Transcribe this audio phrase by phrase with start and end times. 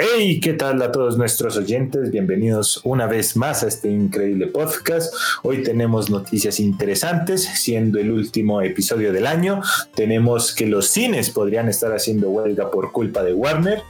[0.00, 2.12] Hey, ¿qué tal a todos nuestros oyentes?
[2.12, 5.12] Bienvenidos una vez más a este increíble podcast.
[5.42, 9.60] Hoy tenemos noticias interesantes, siendo el último episodio del año.
[9.96, 13.82] Tenemos que los cines podrían estar haciendo huelga por culpa de Warner.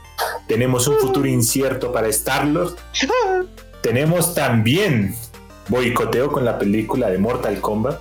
[0.46, 2.74] Tenemos un futuro incierto para Star-Lord.
[3.82, 5.14] Tenemos también
[5.68, 8.00] boicoteo con la película de Mortal Kombat.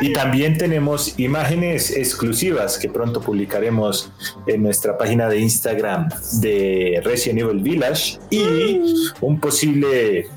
[0.00, 4.10] Y también tenemos imágenes exclusivas que pronto publicaremos
[4.46, 6.08] en nuestra página de Instagram
[6.40, 8.80] de Resident Evil Village y
[9.20, 10.28] un posible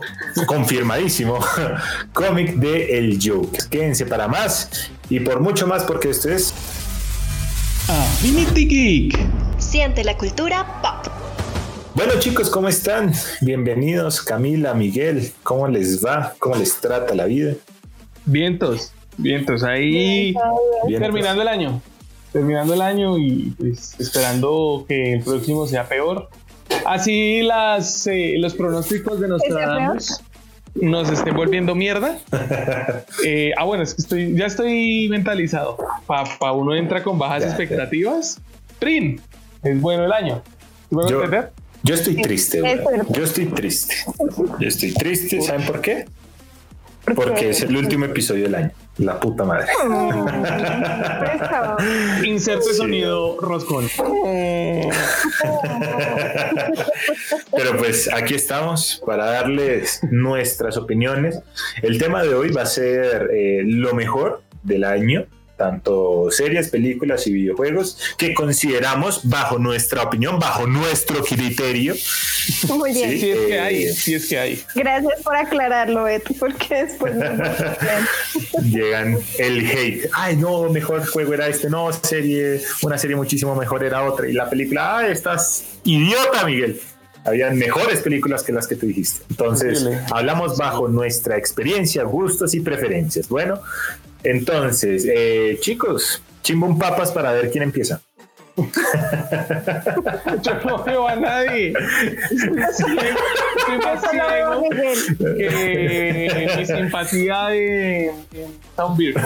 [0.46, 1.40] confirmadísimo
[2.14, 3.58] cómic de El Joke.
[3.70, 6.54] Quédense para más y por mucho más porque esto es
[7.88, 9.18] Affinity Geek.
[9.58, 11.12] Siente la cultura pop.
[11.96, 13.12] Bueno chicos, ¿cómo están?
[13.42, 16.36] Bienvenidos Camila, Miguel, ¿cómo les va?
[16.38, 17.56] ¿Cómo les trata la vida?
[18.26, 20.34] Vientos, vientos, ahí
[20.88, 21.00] Vientos.
[21.00, 21.82] terminando el año.
[22.34, 26.30] Terminando el año y pues esperando que el próximo sea peor.
[26.86, 30.22] Así las, eh, los pronósticos de Nostradamus
[30.76, 32.20] nos estén volviendo mierda.
[33.26, 35.78] Eh, ah, bueno, es que estoy, ya estoy mentalizado.
[36.06, 37.56] Para pa uno entra con bajas Ya, ya.
[37.56, 38.40] expectativas.
[38.80, 39.20] Prin,
[39.64, 40.42] es bueno el año.
[40.90, 41.52] ¿Sí me voy a Yo- entender?
[41.84, 42.62] Yo estoy triste.
[43.12, 43.96] Yo estoy triste.
[44.60, 46.06] Yo estoy triste, ¿saben por qué?
[47.16, 48.72] Porque es el último episodio del año.
[49.00, 49.68] La puta madre.
[52.26, 52.76] Inserte Sí.
[52.76, 53.88] sonido roscón.
[57.56, 61.40] Pero pues aquí estamos para darles nuestras opiniones.
[61.82, 65.26] El tema de hoy va a ser eh, lo mejor del año,
[65.58, 71.96] tanto series, películas y videojuegos que consideramos bajo nuestra opinión, bajo nuestro criterio.
[72.70, 73.12] Muy bien.
[73.12, 73.20] Sí.
[73.20, 74.64] Si es que Eh, hay, si es que hay.
[74.76, 77.26] Gracias por aclararlo, Beto, porque después no
[78.64, 80.10] llegan el hate.
[80.14, 84.30] Ay, no, mejor juego era este, no, serie, una serie muchísimo mejor era otra.
[84.30, 86.80] Y la película, ah, estás idiota, Miguel.
[87.26, 89.26] Habían mejores películas que las que tú dijiste.
[89.30, 93.28] Entonces, hablamos bajo nuestra experiencia, gustos y preferencias.
[93.28, 93.60] Bueno,
[94.24, 98.02] entonces, eh, chicos, chimbum papas para ver quién empieza.
[100.42, 101.74] Yo no veo a nadie.
[102.32, 102.50] Estoy
[103.84, 104.64] más ciego,
[105.38, 109.22] que mi simpatía en, en Soundbeard.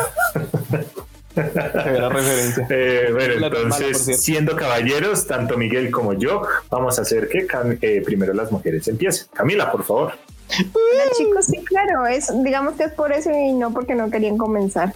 [1.35, 2.67] la referencia.
[2.69, 7.47] Eh, bueno, entonces, siendo caballeros, tanto Miguel como yo, vamos a hacer que
[7.81, 9.27] eh, primero las mujeres empiecen.
[9.33, 10.13] Camila, por favor.
[11.17, 14.93] Chicos, sí, claro, es, digamos que es por eso y no porque no querían comenzar.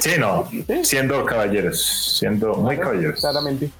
[0.00, 0.48] Sí, no,
[0.82, 3.20] siendo caballeros, siendo muy caballeros.
[3.20, 3.70] Claramente.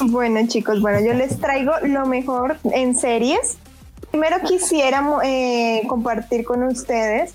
[0.00, 3.56] Bueno, chicos, bueno, yo les traigo lo mejor en series.
[4.10, 7.34] Primero quisiera eh, compartir con ustedes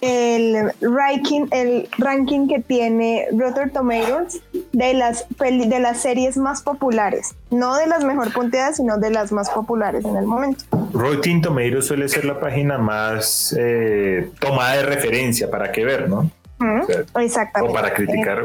[0.00, 4.40] el ranking, el ranking que tiene Rotten Tomatoes
[4.72, 9.10] de las peli- de las series más populares, no de las mejor punteadas, sino de
[9.10, 10.64] las más populares en el momento.
[10.92, 16.30] Rotten Tomatoes suele ser la página más eh, tomada de referencia para que ver, ¿no?
[16.58, 16.80] ¿Mm?
[16.80, 17.72] O sea, Exactamente.
[17.72, 18.44] O para criticar.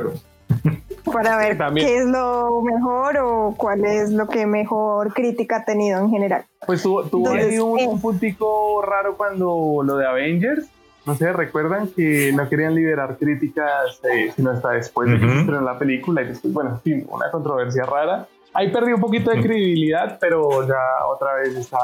[1.12, 1.88] para ver También.
[1.88, 6.46] qué es lo mejor o cuál es lo que mejor crítica ha tenido en general.
[6.66, 7.88] Pues tuvo, tuvo Entonces, un, eh.
[7.88, 10.66] un puntico raro cuando lo de Avengers.
[11.06, 15.40] No sé, recuerdan que no querían liberar críticas eh, sino hasta después de que se
[15.40, 18.28] estrenó la película y después, bueno, en fin, una controversia rara.
[18.54, 21.78] Ahí perdió un poquito de credibilidad, pero ya otra vez está,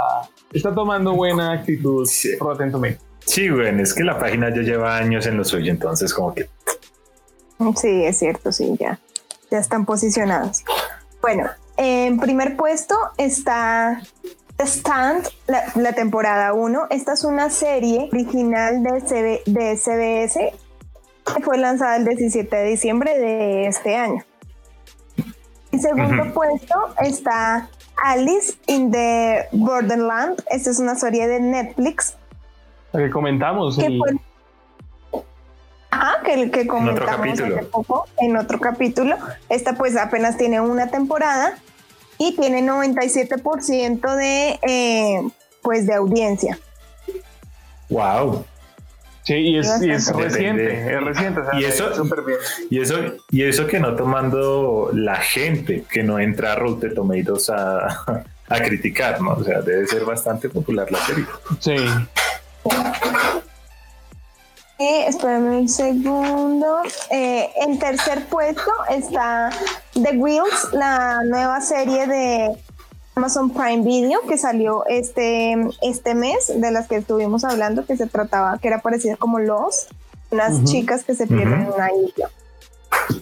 [0.51, 2.35] está tomando buena actitud Sí.
[2.37, 3.01] Rotten Tomatoes.
[3.25, 6.49] Sí, bueno, es que la página ya lleva años en lo suyo, entonces como que
[7.75, 8.99] Sí, es cierto, sí, ya,
[9.49, 10.63] ya están posicionados.
[11.21, 14.01] Bueno, en primer puesto está
[14.57, 16.87] The Stand, la, la temporada 1.
[16.89, 20.53] Esta es una serie original de, CB de CBS
[21.35, 24.23] que fue lanzada el 17 de diciembre de este año.
[25.71, 27.69] En segundo puesto está
[28.03, 30.41] Alice in the Borderland.
[30.49, 32.15] Esta es una serie de Netflix
[32.93, 33.77] La que comentamos.
[33.77, 35.21] que el- fue
[35.91, 37.55] Ajá, que, que comentamos capítulo.
[37.55, 39.17] hace poco en otro capítulo.
[39.49, 41.57] Esta pues apenas tiene una temporada
[42.17, 45.21] y tiene 97% de eh,
[45.61, 46.57] pues de audiencia.
[47.89, 48.45] wow.
[49.23, 51.41] Sí, y es, y es reciente, es reciente.
[51.41, 51.89] o sea, Y eso-
[52.25, 52.37] bien.
[52.69, 52.95] Y eso,
[53.29, 58.59] y eso que no tomando la gente que no entra a Rotten Tomatoes a, a
[58.61, 59.33] criticar, ¿no?
[59.33, 61.25] O sea, debe ser bastante popular la serie.
[61.59, 61.75] Sí.
[64.79, 66.81] Y espérame un segundo.
[67.09, 69.49] Eh, en tercer puesto está
[70.03, 72.55] The Wheels, la nueva serie de
[73.15, 78.05] Amazon Prime Video que salió este, este mes, de las que estuvimos hablando, que se
[78.05, 79.87] trataba, que era parecida como Los,
[80.29, 82.29] unas chicas que se pierden en una isla.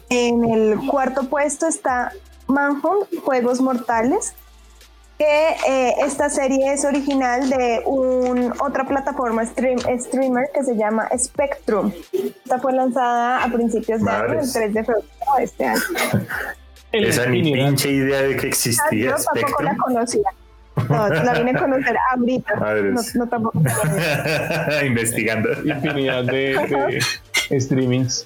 [0.10, 2.12] En el cuarto puesto está
[2.48, 4.34] Manhunt, Juegos Mortales.
[5.18, 11.08] que eh, esta serie es original de un, otra plataforma stream, streamer que se llama
[11.18, 11.94] Spectrum.
[12.12, 15.06] Esta fue lanzada a principios de año, el 3 de febrero
[15.38, 15.82] de este año.
[17.04, 20.30] Esa ni pinche idea de que existía Yo tampoco la conocía.
[20.90, 22.56] No, la vine a conocer ahorita.
[22.94, 23.62] No, no tampoco.
[24.86, 25.50] Investigando.
[25.64, 27.02] Infinidad de,
[27.50, 28.26] de streamings.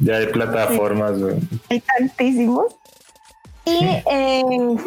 [0.00, 1.36] Ya de plataformas, güey.
[1.70, 2.74] Hay tantísimos.
[3.64, 4.80] Y en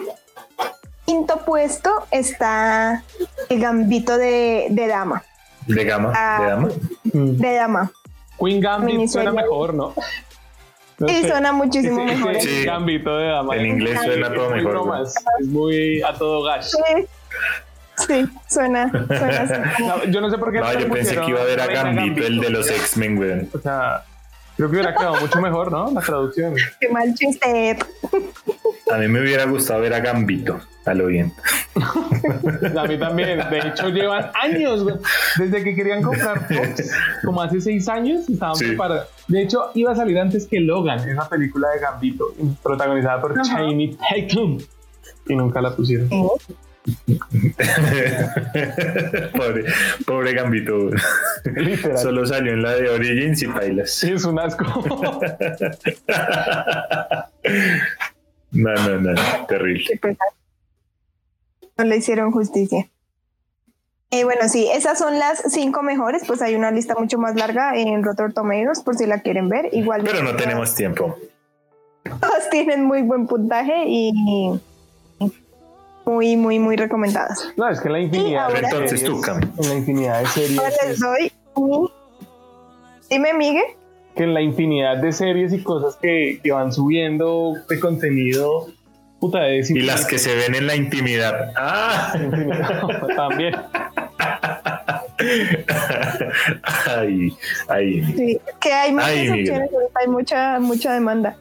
[1.05, 3.03] quinto puesto está
[3.49, 5.23] el gambito de, de dama.
[5.67, 6.09] ¿De gama?
[6.09, 6.69] ¿De dama?
[7.03, 7.91] De dama.
[8.37, 9.93] Queen Gambit suena mejor, ¿no?
[10.97, 12.39] Sí, suena muchísimo mejor.
[12.41, 13.55] Sí, Gambito de dama.
[13.55, 15.03] En inglés suena todo mejor.
[15.39, 16.71] Es muy a todo gas.
[16.71, 17.05] Sí.
[17.97, 19.83] Sí, suena, suena así.
[19.83, 20.59] No, yo no sé por qué.
[20.59, 23.47] No, yo pensé que iba a ver a Gambito, Gambito, el de los X-Men, güey.
[23.53, 24.03] O sea,
[24.55, 25.91] creo que hubiera quedado mucho mejor, ¿no?
[25.91, 26.55] La traducción.
[26.79, 27.77] Qué mal chiste.
[28.91, 31.33] A mí me hubiera gustado ver a Gambito, a lo bien.
[31.75, 33.39] a mí también.
[33.49, 34.95] De hecho, llevan años, güey.
[35.37, 36.91] Desde que querían comprar Fox,
[37.23, 38.67] como hace seis años, estaban sí.
[38.67, 39.07] preparados.
[39.27, 43.97] De hecho, iba a salir antes que Logan, esa película de Gambito, protagonizada por Channing
[43.97, 44.59] Tatum.
[45.27, 46.09] Y nunca la pusieron.
[49.35, 49.65] pobre,
[50.05, 50.91] pobre Gambito.
[51.55, 51.97] Literal.
[51.97, 53.91] Solo salió en la de Origins y Pailas.
[53.91, 54.63] Sí, es un asco.
[58.51, 59.13] no, no, no,
[59.47, 59.99] terrible.
[61.77, 62.87] No le hicieron justicia.
[64.11, 66.23] Eh, bueno, sí, esas son las cinco mejores.
[66.27, 69.69] Pues hay una lista mucho más larga en Rotor Tomatoes por si la quieren ver.
[69.73, 70.03] Igual.
[70.03, 71.17] Pero no tenemos tiempo.
[72.21, 74.13] Todas tienen muy buen puntaje y
[76.05, 77.47] muy, muy, muy recomendadas.
[77.57, 78.47] No, es que la infinidad.
[78.51, 79.41] Pero entonces tú, Cam.
[79.41, 80.59] En la infinidad de series.
[80.59, 81.89] Ahora les doy un...
[83.09, 83.63] Dime, Miguel.
[84.15, 88.67] Que en la infinidad de series y cosas que, que van subiendo de contenido.
[89.19, 91.51] Puta, es y las que se ven en la intimidad.
[91.55, 92.13] Ah,
[93.15, 93.55] también.
[96.87, 97.33] ay,
[97.67, 98.03] ay.
[98.15, 101.35] Sí, que hay muchas Ay, opciones, hay mucha, mucha demanda.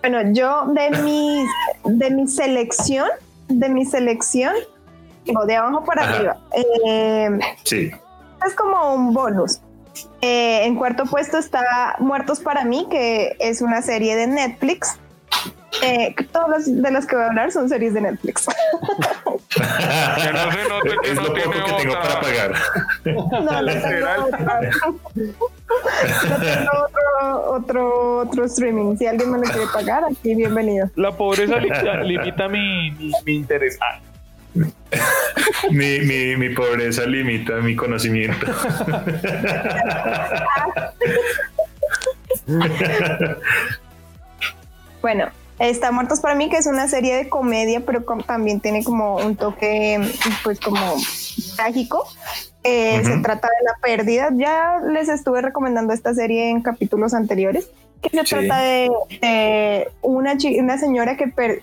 [0.00, 1.44] Bueno, yo de mi,
[1.84, 3.08] de mi selección,
[3.50, 4.54] de mi selección,
[5.24, 6.14] digo, de abajo para Ajá.
[6.16, 6.38] arriba.
[6.86, 7.90] Eh, Sí.
[8.46, 9.60] es como un bonus.
[10.22, 14.96] Eh, en cuarto puesto está Muertos para mí, que es una serie de Netflix.
[15.82, 18.46] Eh, todos los de las que voy a hablar son series de Netflix.
[19.54, 22.52] Que no se note que es no lo tiene poco que tengo para pagar.
[23.04, 24.30] No, no tengo,
[26.28, 28.96] no tengo otro, otro, otro streaming.
[28.96, 30.88] Si alguien me lo quiere pagar, aquí bienvenido.
[30.94, 31.68] La pobreza li-
[32.06, 33.76] limita mi, mi, mi interés.
[33.80, 33.98] Ah,
[35.70, 38.46] Mi, mi, mi pobreza limita mi conocimiento.
[45.00, 45.28] Bueno,
[45.68, 49.36] está Muertos para mí, que es una serie de comedia, pero también tiene como un
[49.36, 50.00] toque,
[50.42, 50.80] pues como
[51.56, 52.04] trágico.
[52.64, 54.30] Eh, Se trata de la pérdida.
[54.34, 57.68] Ya les estuve recomendando esta serie en capítulos anteriores,
[58.02, 58.34] que se Sí.
[58.36, 58.90] trata de,
[59.20, 61.62] de una, una señora que, per-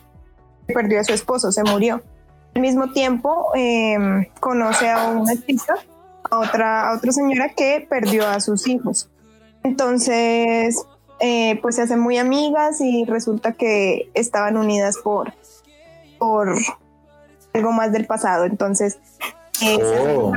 [0.68, 2.02] que perdió a su esposo, se murió.
[2.56, 3.98] Al mismo tiempo, eh,
[4.40, 5.76] conoce a una chica,
[6.30, 9.10] a otra, a otra señora que perdió a sus hijos.
[9.64, 10.84] Entonces,
[11.20, 15.34] eh, pues se hacen muy amigas y resulta que estaban unidas por,
[16.20, 16.54] por
[17.54, 18.46] algo más del pasado.
[18.46, 19.00] Entonces,
[19.62, 19.78] eh,
[20.08, 20.34] Oh,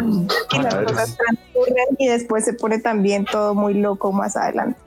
[0.53, 4.81] y las cosas transcurren y después se pone también todo muy loco más adelante.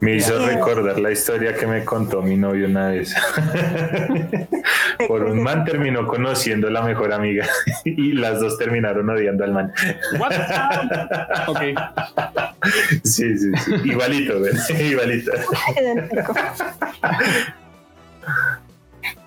[0.00, 3.14] Me hizo recordar la historia que me contó mi novio una vez.
[5.08, 7.46] Por un man terminó conociendo a la mejor amiga
[7.84, 9.72] y las dos terminaron odiando al man.
[10.18, 10.32] what?
[11.46, 11.60] ok.
[13.04, 13.74] Sí, sí, sí.
[13.84, 14.52] Igualito, güey.
[14.90, 15.32] Igualito.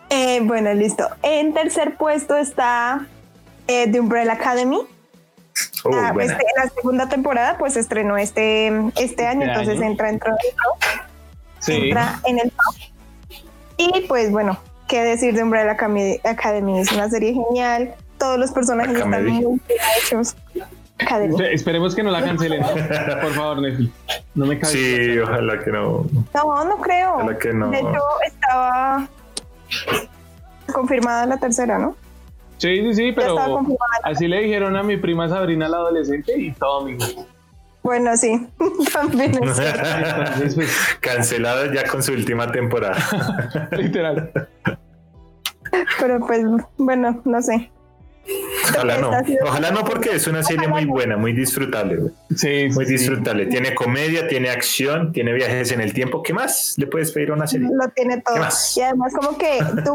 [0.09, 1.09] Eh, bueno, listo.
[1.23, 3.07] En tercer puesto está
[3.67, 4.81] eh, The Umbrella Academy.
[5.91, 8.67] Oh, Ah, este, la segunda temporada pues se estrenó este,
[8.97, 9.91] este año, Este entonces año.
[9.91, 10.89] entra, dentro del top,
[11.59, 11.73] Sí.
[11.89, 12.75] entra en el top.
[13.77, 18.51] Y pues bueno, qué decir de Umbrella Academy, Academy, es una serie genial, todos los
[18.51, 19.61] personajes están muy bien
[19.97, 20.35] hechos.
[21.01, 21.33] Academy.
[21.33, 22.59] Espe- Esperemos que no la cancelen.
[22.61, 22.67] ¿no?
[23.21, 23.93] Por favor, Netflix.
[24.35, 24.73] No me cabe.
[24.73, 26.05] Sí, ojalá que no.
[26.33, 27.13] No, no creo.
[27.15, 27.69] Ojalá que no.
[27.69, 29.07] De hecho, estaba
[30.73, 31.95] confirmada la tercera, ¿no?
[32.59, 33.35] Sí, sí, sí, pero
[34.03, 37.05] así le dijeron a mi prima Sabrina la adolescente y todo, amigo.
[37.81, 38.47] Bueno, sí,
[38.93, 39.81] también es cierto.
[39.87, 42.97] Entonces, pues, Cancelada ya con su última temporada.
[43.71, 44.31] literal.
[45.99, 46.43] Pero pues,
[46.77, 47.71] bueno, no sé.
[48.75, 49.11] Ojalá no.
[49.43, 51.95] Ojalá no, porque es una serie muy buena, muy disfrutable.
[51.95, 52.11] güey.
[52.35, 52.97] Sí, Muy sí, sí.
[52.97, 53.47] disfrutable.
[53.47, 56.21] Tiene comedia, tiene acción, tiene viajes en el tiempo.
[56.21, 57.69] ¿Qué más le puedes pedir a una serie?
[57.71, 58.35] Lo tiene todo.
[58.75, 59.93] Y además como que tú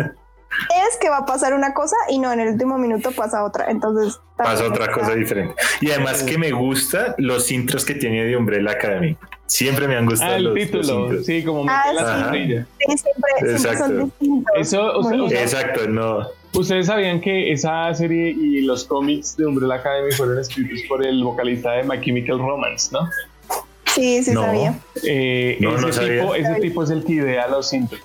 [0.90, 3.70] es que va a pasar una cosa y no, en el último minuto pasa otra.
[3.70, 5.54] Entonces pasa otra cosa diferente.
[5.80, 9.16] Y además que me gusta los intros que tiene de Umbrella Academy.
[9.46, 12.22] Siempre me han gustado Ah, el los, título, los sí, como Ah, mete la sí.
[12.22, 12.66] sombrilla.
[12.78, 14.04] Sí, siempre, siempre son Exacto.
[14.04, 14.52] distintos.
[14.56, 15.42] Eso, o sea, Muy o sea, bien.
[15.48, 16.26] Exacto, no.
[16.54, 21.22] Ustedes sabían que esa serie y los cómics de Umbrella Academy fueron escritos por el
[21.24, 23.08] vocalista de My Chemical Romance, ¿no?
[23.94, 24.42] Sí, sí No.
[24.42, 24.74] sabía.
[25.04, 26.20] Eh, No, ese, no sabía.
[26.22, 28.00] tipo, ese tipo es el que idea los intros.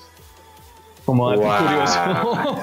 [1.10, 2.60] Como dato curioso.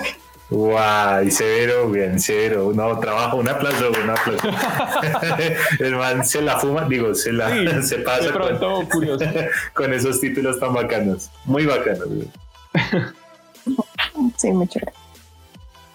[0.49, 2.73] Guay, severo, bien, severo.
[2.73, 4.49] No, trabajo, un aplauso, un aplauso.
[5.81, 9.25] El man se la fuma, digo, se la Sí, se pasa con, pronto curioso.
[9.75, 11.31] con esos títulos tan bacanos.
[11.47, 12.07] Muy bacanos.
[14.37, 14.93] Sí, muy chévere.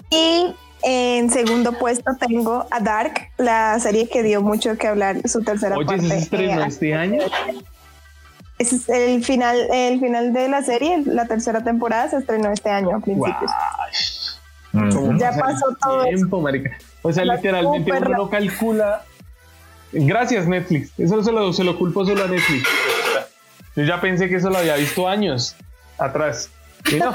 [0.10, 0.53] Y
[0.84, 5.77] en segundo puesto tengo a Dark, la serie que dio mucho que hablar, su tercera
[5.77, 6.05] Oye, parte.
[6.08, 7.20] ¿ese se estrenó Eh, este año?
[8.62, 12.96] Es el final, el final de la serie, la tercera temporada se estrenó este año
[12.96, 13.51] a principios.
[15.20, 16.15] Ya pasó todo eso.
[16.15, 16.72] tiempo, marica.
[17.01, 19.03] O sea, literalmente uno no calcula.
[19.91, 20.91] Gracias, Netflix.
[20.98, 22.68] Eso se lo, se lo culpo solo a Netflix.
[23.75, 25.56] Yo ya pensé que eso lo había visto años
[25.98, 26.50] atrás.
[26.89, 27.13] Y no,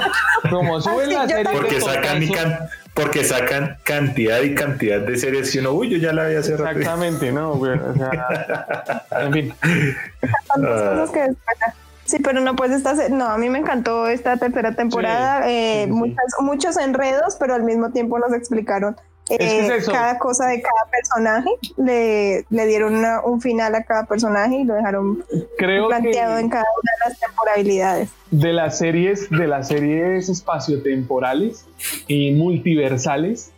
[0.49, 1.45] como suben la serie.
[1.51, 5.89] Porque sacan, y totazo- can- porque sacan cantidad y cantidad de series y uno, uy,
[5.89, 6.71] yo ya la había cerrado.
[6.77, 7.77] Exactamente, no, güey.
[7.79, 9.53] O sea, en fin.
[9.61, 10.89] tantas Ah.
[10.99, 11.27] cosas que
[12.05, 15.91] Sí, pero no pues esta no, a mí me encantó esta tercera temporada, eh, sí,
[15.91, 15.91] sí.
[15.91, 18.95] muchas- muchos enredos, pero al mismo tiempo nos explicaron
[19.29, 19.91] eh, que es eso.
[19.91, 24.63] cada cosa de cada personaje, le, le dieron una- un final a cada personaje y
[24.63, 25.23] lo dejaron
[25.57, 28.09] Creo planteado que en cada una de las temporalidades.
[28.31, 31.65] de las series, de las series espaciotemporales
[32.07, 33.51] y multiversales,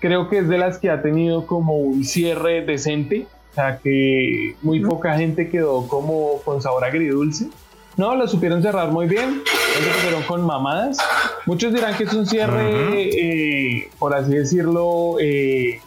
[0.00, 3.26] creo que es de las que ha tenido como un cierre decente.
[3.52, 7.46] O sea, que muy poca gente quedó como con sabor agridulce.
[7.96, 9.42] No, lo supieron cerrar muy bien.
[9.46, 10.98] Se pusieron con mamadas.
[11.46, 15.80] Muchos dirán que es un cierre, eh, por así decirlo, eh,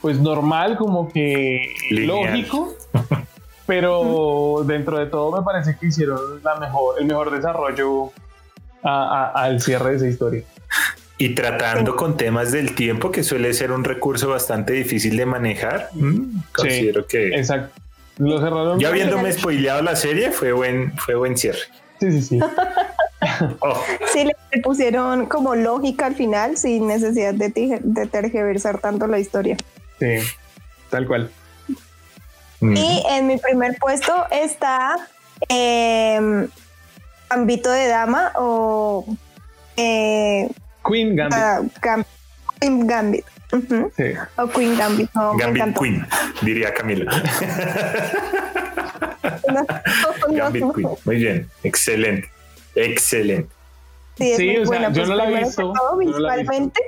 [0.00, 2.30] pues normal, como que Lineal.
[2.32, 2.74] lógico.
[3.66, 8.12] Pero dentro de todo me parece que hicieron la mejor, el mejor desarrollo
[8.82, 10.42] a- a- al cierre de esa historia.
[11.18, 15.90] Y tratando con temas del tiempo, que suele ser un recurso bastante difícil de manejar,
[15.92, 16.22] mm,
[16.54, 17.78] considero que Exacto.
[18.18, 18.78] Lo cerraron.
[18.78, 19.06] ya bien.
[19.08, 21.60] habiéndome spoileado la serie, fue buen, fue buen cierre.
[22.00, 22.40] Sí, sí, sí.
[23.60, 23.82] Oh,
[24.12, 29.56] Sí, le pusieron como lógica al final sin necesidad de, de tergiversar tanto la historia.
[29.98, 30.18] Sí,
[30.88, 31.30] tal cual.
[32.60, 32.76] mm.
[32.76, 34.96] Y en mi primer puesto está
[35.48, 36.46] eh,
[37.28, 39.04] Gambito de Dama o
[39.76, 40.48] eh,
[40.88, 41.38] Queen Gambit.
[41.38, 42.04] ah, Gam-
[42.60, 43.24] Queen Gambit.
[43.96, 44.04] Sí.
[44.36, 45.10] O Queen Gambit.
[45.14, 45.78] No, Gambit.
[45.78, 46.06] Queen,
[46.42, 47.10] diría Camila.
[49.48, 50.64] No, no, Gambit.
[50.74, 50.88] Queen.
[51.04, 52.28] Muy bien, excelente,
[52.74, 53.48] excelente.
[54.16, 56.02] Sí, es Sí, muy o sea, yo Pues no la he primero visto, que todo,
[56.02, 56.52] yo no la he visto.
[56.52, 56.80] visualmente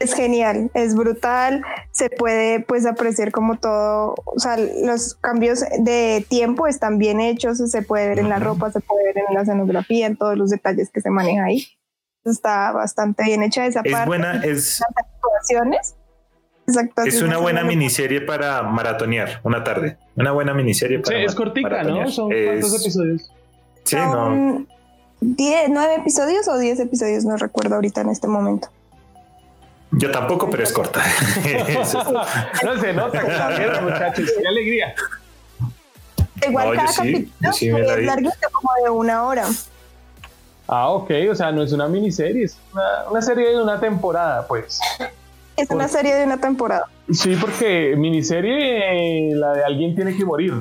[0.00, 6.24] es genial, es brutal, se puede pues apreciar como todo, o sea, los cambios de
[6.28, 9.42] tiempo están bien hechos, se puede ver en la ropa, se puede ver en la
[9.42, 11.66] escenografía, en todos los detalles que se maneja ahí.
[12.24, 14.06] Está bastante bien hecha esa Es parte.
[14.06, 15.94] buena, es, Las actuaciones.
[16.66, 19.96] las es una buena miniserie para maratonear una tarde.
[20.16, 22.10] Una buena miniserie Sí, para es cortica, ¿no?
[22.10, 23.32] Son Es- cuántos episodios.
[23.84, 24.66] Sí, no.
[25.20, 28.68] Diez- nueve episodios o diez episodios, no recuerdo ahorita en este momento.
[29.92, 31.02] Yo tampoco, pero es corta.
[32.62, 33.22] No se nota,
[33.80, 34.30] muchachos.
[34.38, 34.94] Qué alegría.
[36.46, 39.46] Igual No, cada sí, capítulo sí es larguito, como de una hora.
[40.68, 44.46] Ah, ok, o sea, no es una miniserie, es una, una serie de una temporada,
[44.46, 44.78] pues.
[45.56, 46.84] Es una serie de una temporada.
[47.10, 50.54] Sí, porque miniserie, eh, la de alguien tiene que morir.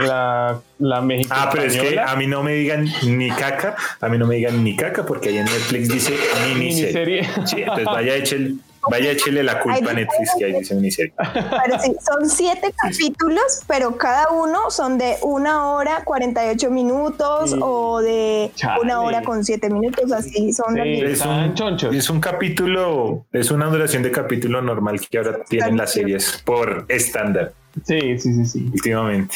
[0.00, 1.42] La, la mexicana.
[1.44, 4.36] Ah, pero es que a mí no me digan ni caca, a mí no me
[4.36, 6.16] digan ni caca, porque ahí en Netflix dice
[6.54, 7.22] miniserie.
[7.22, 7.46] miniserie.
[7.46, 8.54] Sí, entonces vaya échele,
[8.90, 11.12] vaya échele la culpa a Netflix que ahí dice miniserie.
[11.32, 17.58] Pero sí, son siete capítulos, pero cada uno son de una hora 48 minutos Sí.
[17.60, 18.80] o de Chale.
[18.82, 21.00] una hora con siete minutos, así son Sí.
[21.02, 21.94] Es un, chonchos.
[21.94, 26.84] es un capítulo, es una duración de capítulo normal que ahora tienen las series por
[26.88, 27.52] estándar
[27.84, 28.70] Sí, sí, sí, sí.
[28.72, 29.34] últimamente.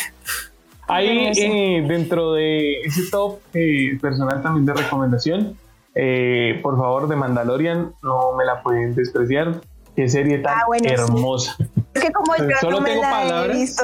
[0.89, 5.57] Ahí eh, dentro de ese top eh, personal también de recomendación,
[5.95, 9.61] eh, por favor, de Mandalorian, no me la pueden despreciar.
[9.95, 10.95] Qué serie tan Ah, bueno, sí.
[10.95, 11.57] hermosa.
[11.95, 13.57] Es que como yo Solo no me tengo la palabras.
[13.57, 13.83] visto,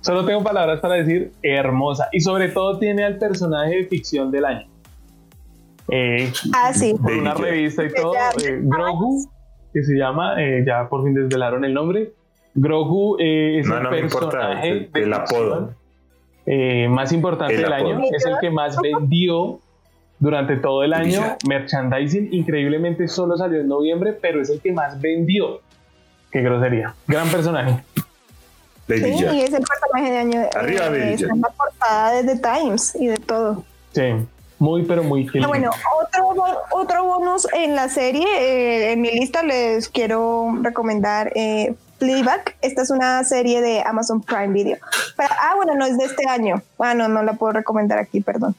[0.00, 2.08] Solo tengo palabras para decir hermosa.
[2.12, 4.66] Y sobre todo tiene al personaje de ficción del año.
[5.88, 6.94] Eh, ah, sí.
[7.00, 9.28] por una revista y todo, eh, Grogu,
[9.72, 12.12] que se llama, eh, ya por fin desvelaron el nombre.
[12.54, 15.56] Grogu eh, es No, el no me importa personaje el, de el apodo.
[15.66, 15.76] ficción,
[16.46, 17.88] eh, más importante El del apodo.
[17.96, 19.60] año, es el que más vendió
[20.20, 21.36] durante todo el año.
[21.48, 25.60] Merchandising increíblemente solo salió en noviembre, pero es el que más vendió.
[26.30, 26.94] Qué grosería.
[27.08, 27.82] Gran personaje.
[28.86, 30.42] sí, y es el personaje de año.
[30.54, 33.64] Arriba, eh, Es la portada de The Times y de todo.
[33.92, 34.12] Sí,
[34.58, 39.42] muy, pero muy ah, Bueno, otro, otro bonus en la serie, eh, en mi lista
[39.42, 42.56] les quiero recomendar eh, Playback.
[42.60, 44.76] Esta es una serie de Amazon Prime Video.
[45.18, 46.62] ah, bueno, no es de este año.
[46.78, 48.54] Ah, no, no la puedo recomendar aquí, perdón.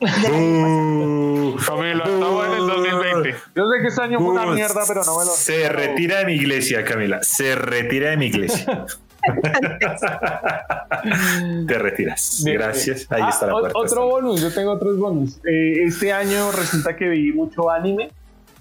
[0.00, 3.34] Uh, Camila, estamos en el 2020.
[3.54, 5.30] Yo sé que este año fue una mierda, pero no me lo.
[5.30, 7.22] Se retira de mi iglesia, Camila.
[7.22, 8.86] Se retira de mi iglesia.
[11.66, 12.42] Te retiras.
[12.46, 13.06] Gracias.
[13.10, 13.78] Ahí está la ah, puerta.
[13.78, 15.36] Otro bonus, yo tengo otros bonus.
[15.44, 18.08] Eh, este año resulta que vi mucho anime.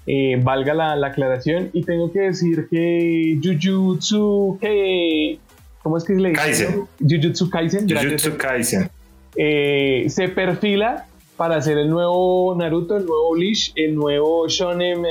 [0.07, 1.69] Eh, valga la, aclaración.
[1.71, 4.57] Y tengo que decir que Jujutsu.
[4.59, 5.39] Que,
[5.83, 6.41] ¿Cómo es que se le dice?
[6.41, 6.85] Kaisen.
[6.99, 7.87] Jujutsu Kaisen.
[7.87, 8.89] Jujutsu Kaisen.
[9.37, 11.05] Eh, se perfila
[11.39, 15.03] para hacer el nuevo Naruto, el nuevo Bleach, el nuevo Shonen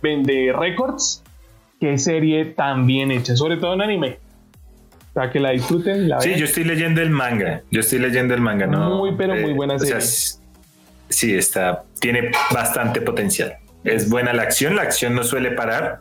[0.00, 1.24] Vende Records.
[1.80, 4.18] Qué serie tan bien hecha, sobre todo en anime
[5.12, 6.08] para que la disfruten.
[6.08, 7.62] La sí, yo estoy leyendo el manga.
[7.72, 8.96] Yo estoy leyendo el manga, ¿no?
[8.96, 10.00] Muy, pero muy buena serie.
[11.08, 13.56] sí, está, tiene bastante potencial.
[13.82, 15.98] Es buena la acción, la acción no suele parar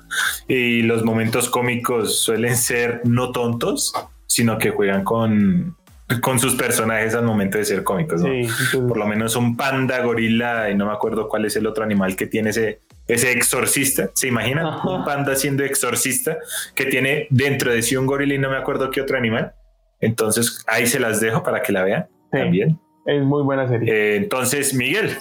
[0.47, 3.91] y los momentos cómicos suelen ser no tontos,
[4.27, 5.75] sino que juegan con,
[6.19, 8.21] con sus personajes al momento de ser cómicos.
[8.73, 12.15] Por lo menos un panda, gorila y no me acuerdo cuál es el otro animal
[12.15, 14.65] que tiene ese, ese exorcista, ¿se imaginan?
[14.85, 16.37] Un panda siendo exorcista
[16.75, 19.53] que tiene dentro de sí un gorila y no me acuerdo qué otro animal.
[19.99, 22.79] Entonces ahí se las dejo para que la vean también.
[23.05, 23.91] Es muy buena serie.
[23.91, 25.11] Eh, entonces, Miguel,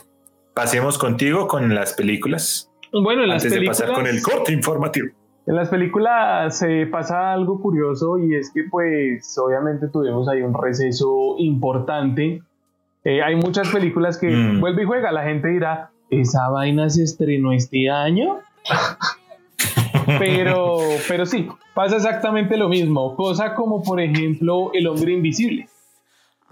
[0.54, 2.70] pasemos contigo con las películas.
[2.92, 5.08] Bueno, en las antes de pasar con el corte informativo.
[5.50, 10.54] En las películas se pasa algo curioso y es que pues obviamente tuvimos ahí un
[10.54, 12.40] receso importante.
[13.02, 14.60] Eh, hay muchas películas que mm.
[14.60, 18.38] vuelve y juega, la gente dirá, esa vaina se estrenó este año.
[20.20, 20.76] pero,
[21.08, 23.16] pero sí, pasa exactamente lo mismo.
[23.16, 25.68] Cosa como, por ejemplo, El hombre invisible,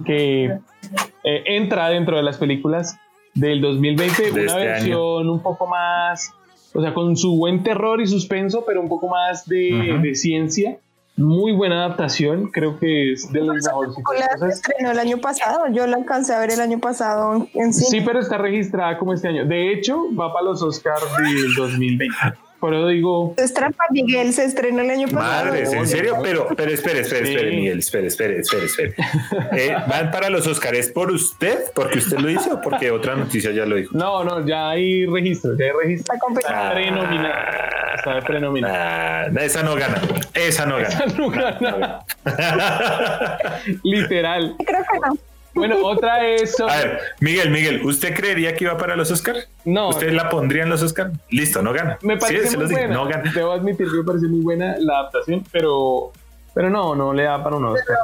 [0.04, 2.98] que eh, entra dentro de las películas
[3.32, 6.34] del 2020, una este versión un poco más,
[6.74, 10.78] o sea, con su buen terror y suspenso, pero un poco más de, de ciencia
[11.18, 13.94] muy buena adaptación, creo que es de las mejores.
[14.38, 17.90] La estrenó el año pasado, yo la alcancé a ver el año pasado en cine.
[17.90, 19.44] Sí, pero está registrada como este año.
[19.44, 22.38] De hecho, va para los Oscars del 2020.
[22.60, 23.34] Por eso digo.
[23.36, 25.46] Es trampa, Miguel, se estrenó el año pasado.
[25.46, 26.16] Madres, ¿en serio?
[26.22, 28.94] Pero, pero espere, espere, espere, Miguel, espere, espere, espere, espere.
[29.52, 31.58] Eh, ¿Van para los Oscars por usted?
[31.74, 33.96] ¿Porque usted lo hizo o porque otra noticia ya lo dijo?
[33.96, 36.14] No, no, ya hay registro, ya hay registro.
[36.14, 37.94] Está prenominada.
[37.96, 39.26] Está prenominada.
[39.26, 40.00] Ah, esa no gana.
[40.34, 40.88] Esa no gana.
[40.88, 42.04] Esa no gana.
[43.82, 44.56] Literal.
[44.64, 45.27] Creo que no.
[45.58, 46.58] Bueno, otra es.
[46.60, 49.48] A ver, Miguel, Miguel, ¿usted creería que iba para los Oscars?
[49.64, 49.90] No.
[49.90, 51.12] ¿Usted la pondría en los Oscars?
[51.30, 51.98] Listo, no gana.
[52.02, 52.94] Me parece muy buena.
[52.94, 53.30] no gana.
[53.32, 56.12] Debo admitir que me parece muy buena la adaptación, pero,
[56.54, 57.96] pero no, no le da para un Oscar.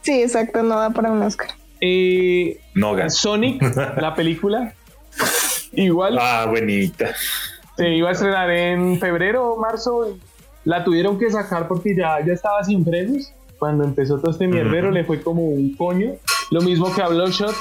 [0.00, 1.48] Sí, exacto, no da para un Oscar.
[1.80, 3.10] Eh, no gana.
[3.10, 3.62] Sonic,
[3.96, 4.74] la película.
[5.72, 6.18] Igual.
[6.20, 7.14] Ah, buenita.
[7.76, 10.16] Se iba a estrenar en febrero o marzo.
[10.64, 13.32] La tuvieron que sacar porque ya, ya estaba sin frenos.
[13.58, 16.14] Cuando empezó todo este mierdero, le fue como un coño.
[16.52, 17.54] Lo mismo que a Bloodshot,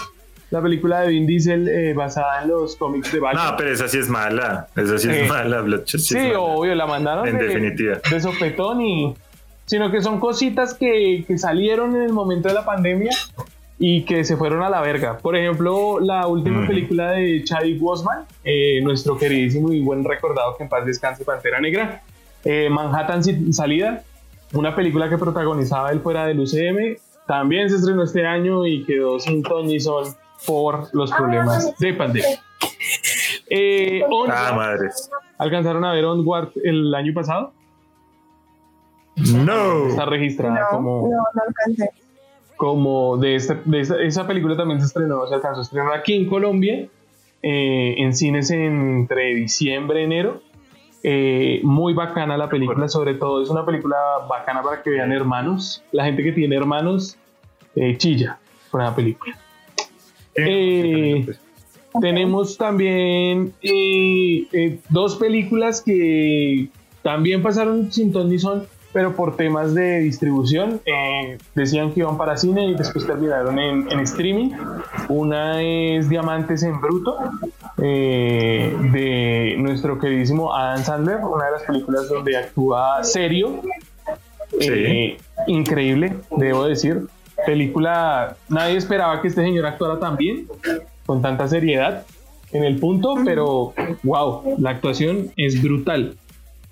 [0.50, 3.52] la película de Vin Diesel eh, basada en los cómics de Batman.
[3.52, 4.68] No, pero esa sí es mala.
[4.76, 6.02] Esa sí es mala, Bloodshot.
[6.02, 8.00] Sí, obvio, la mandaron en de, definitiva.
[8.10, 9.16] de sopetón y.
[9.66, 13.12] Sino que son cositas que, que salieron en el momento de la pandemia
[13.80, 15.18] y que se fueron a la verga.
[15.20, 20.64] Por ejemplo, la última película de Chadwick Boseman, eh, nuestro queridísimo y buen recordado que
[20.64, 22.04] en paz descanse Pantera Negra,
[22.44, 24.04] eh, Manhattan sin salida,
[24.52, 26.98] una película que protagonizaba él fuera del UCM,
[27.32, 30.04] también se estrenó este año y quedó sin Tony Sol
[30.46, 32.44] por los problemas de pandemia.
[33.50, 35.10] Eh, ah, madres.
[35.38, 37.54] ¿Alcanzaron a ver Onward el año pasado?
[39.16, 39.88] No.
[39.88, 41.08] Está registrada como.
[41.10, 41.92] No, no alcancé.
[42.58, 46.28] Como de, este, de esa, película también se estrenó, se alcanzó a estrenar aquí en
[46.28, 46.90] Colombia,
[47.42, 50.42] eh, en cines entre diciembre y enero.
[51.04, 53.98] Eh, muy bacana la película, sobre todo es una película
[54.30, 55.82] bacana para que vean hermanos.
[55.94, 57.18] La gente que tiene hermanos
[57.76, 58.38] eh, chilla
[58.70, 59.38] por la película.
[60.36, 61.26] Eh,
[62.00, 66.70] tenemos también eh, dos películas que
[67.02, 70.82] también pasaron sin ton ni son, pero por temas de distribución
[71.56, 74.52] decían que iban para cine y después terminaron en, en streaming.
[75.10, 77.18] Una es Diamantes en Bruto
[77.78, 83.62] de nuestro queridísimo Adam Sandler, una de las películas donde actúa serio.
[85.48, 87.08] increíble, debo decir
[87.46, 90.48] película, nadie esperaba que este señor actuara tan bien,
[91.06, 92.06] con tanta seriedad.
[92.54, 93.74] en el punto, pero
[94.04, 96.18] wow, la actuación es brutal.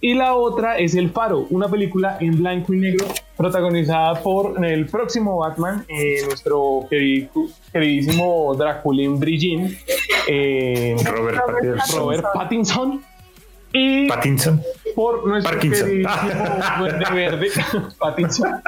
[0.01, 3.05] Y la otra es El Faro, una película en blanco y negro
[3.35, 9.77] protagonizada por el próximo Batman, eh, nuestro queridísimo Draculín Brigin,
[10.27, 11.39] eh, Robert,
[11.93, 13.01] Robert Pattinson.
[13.73, 14.61] Y Pattinson.
[14.95, 15.87] Por nuestro Parkinson.
[15.87, 17.47] queridísimo Duende Verde,
[17.99, 18.61] Pattinson.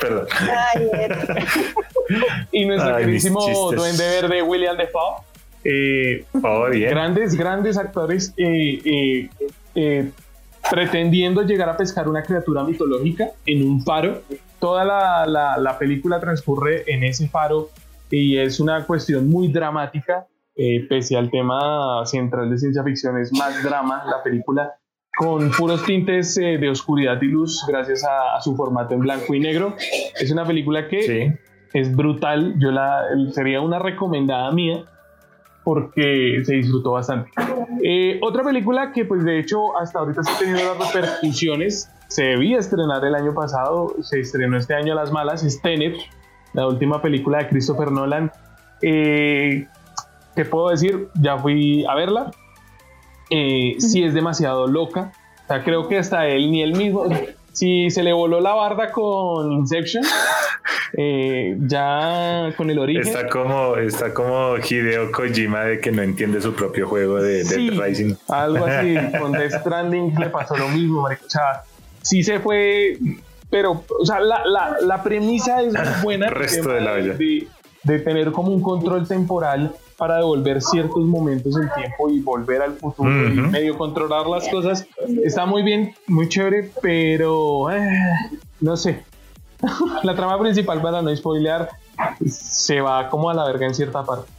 [0.00, 0.26] Perdón.
[2.52, 3.40] y nuestro Ay, queridísimo.
[3.72, 5.22] Duende Verde, William Defoe.
[5.64, 6.90] Eh, Oh, bien.
[6.90, 9.28] grandes, grandes actores eh, eh,
[9.74, 10.10] eh,
[10.70, 14.22] pretendiendo llegar a pescar una criatura mitológica en un faro.
[14.60, 17.70] Toda la, la- la película transcurre en ese faro
[18.10, 23.32] y es una cuestión muy dramática, eh, pese al tema central de ciencia ficción, es
[23.32, 24.74] más drama la película,
[25.18, 29.34] con puros tintes eh, de oscuridad y luz gracias a, a su formato en blanco
[29.34, 29.74] y negro.
[30.20, 31.32] Es una película que Sí.
[31.78, 34.84] es brutal, yo la sería una recomendada mía
[35.64, 37.30] porque se disfrutó bastante.
[37.82, 42.58] Eh, otra película que pues de hecho hasta ahorita está teniendo las repercusiones, se debía
[42.58, 45.96] estrenar el año pasado, se estrenó este año a las malas, es Tenet,
[46.52, 48.30] la última película de Christopher Nolan.
[48.82, 49.66] Eh,
[50.36, 51.08] ¿Qué puedo decir?
[51.20, 52.30] Ya fui a verla.
[53.30, 55.12] Eh, sí es demasiado loca.
[55.44, 57.04] O sea, creo que hasta él ni él mismo.
[57.52, 60.04] Si se le voló la barda con Inception,
[60.96, 63.06] eh, ya con el origen.
[63.06, 67.70] Está como, está como Hideo Kojima de que no entiende su propio juego de Sí,
[67.70, 68.14] Dead Rising.
[68.28, 71.22] Algo así, con Death Stranding le pasó lo mismo, marica.
[71.26, 71.62] O sea,
[72.02, 72.98] sí se fue,
[73.48, 76.26] pero, o sea, la, la, la premisa es muy buena.
[76.26, 77.14] el Resto de la olla.
[77.14, 77.48] De,
[77.84, 82.74] de tener como un control temporal para devolver ciertos momentos del tiempo y volver al
[82.74, 83.50] futuro y Ujú.
[83.50, 84.86] medio controlar las cosas.
[85.24, 87.88] Está muy bien, muy chévere, pero eh,
[88.60, 89.04] no sé.
[90.02, 91.70] la trama principal, para no spoilear,
[92.26, 94.30] se va como a la verga en cierta parte.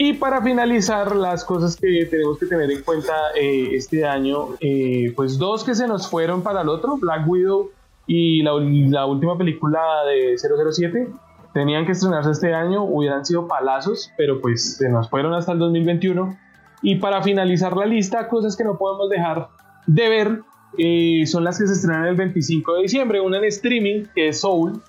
[0.00, 5.12] Y para finalizar, las cosas que tenemos que tener en cuenta eh, este año, eh,
[5.16, 7.70] pues dos que se nos fueron para el otro, Black Widow
[8.06, 11.08] y la, la última película de 007,
[11.52, 15.58] tenían que estrenarse este año, hubieran sido palazos, pero pues se nos fueron hasta el
[15.58, 16.36] 2021.
[16.82, 19.48] Y para finalizar la lista, cosas que no podemos dejar
[19.86, 20.40] de ver,
[20.76, 24.40] eh, son las que se estrenan el 25 de diciembre, una en streaming, que es
[24.40, 24.80] Soul,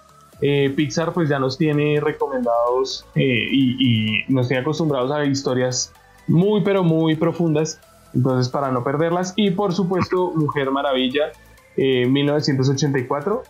[0.41, 5.91] eh, Pixar pues ya nos tiene recomendados eh, y, y nos tiene acostumbrados a historias
[6.29, 7.81] muy pero muy profundas,
[8.13, 9.33] entonces para no perderlas.
[9.35, 11.31] Y por supuesto Mujer Maravilla,
[11.75, 13.43] eh, 1984.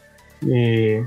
[0.50, 1.06] Eh,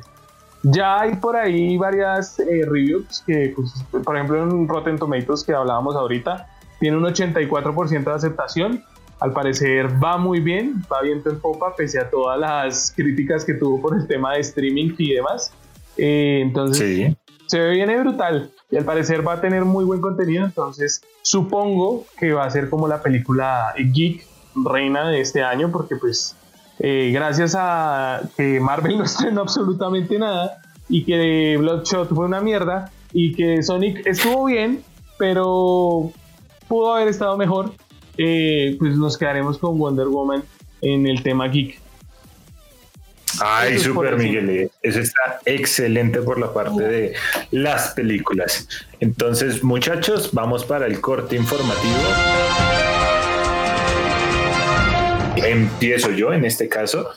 [0.62, 3.72] ya hay por ahí varias eh, reviews que, pues,
[4.04, 6.46] por ejemplo en Rotten Tomatoes que hablábamos ahorita,
[6.80, 8.84] tiene un 84% de aceptación.
[9.20, 13.54] Al parecer va muy bien, va viento en popa, pese a todas las críticas que
[13.54, 15.52] tuvo por el tema de streaming y demás.
[15.96, 17.16] Eh, entonces, Sí.
[17.46, 20.44] se ve bien brutal y al parecer va a tener muy buen contenido.
[20.44, 25.94] Entonces, supongo que va a ser como la película geek reina de este año, porque,
[25.96, 26.34] pues,
[26.82, 32.90] eh, gracias a que Marvel no estrenó absolutamente nada y que Bloodshot fue una mierda
[33.12, 34.82] y que Sonic estuvo bien,
[35.18, 36.12] pero
[36.68, 37.72] pudo haber estado mejor.
[38.18, 40.42] eh, pues nos quedaremos con Wonder Woman
[40.82, 41.80] en el tema geek.
[43.40, 44.16] Ay, Eso eso.
[44.16, 44.50] Miguel.
[44.50, 47.14] eh, Eso está excelente por la parte de
[47.50, 48.68] las películas.
[49.00, 52.81] Entonces, muchachos, vamos para el corte informativo.
[55.44, 57.10] Empiezo yo en este caso.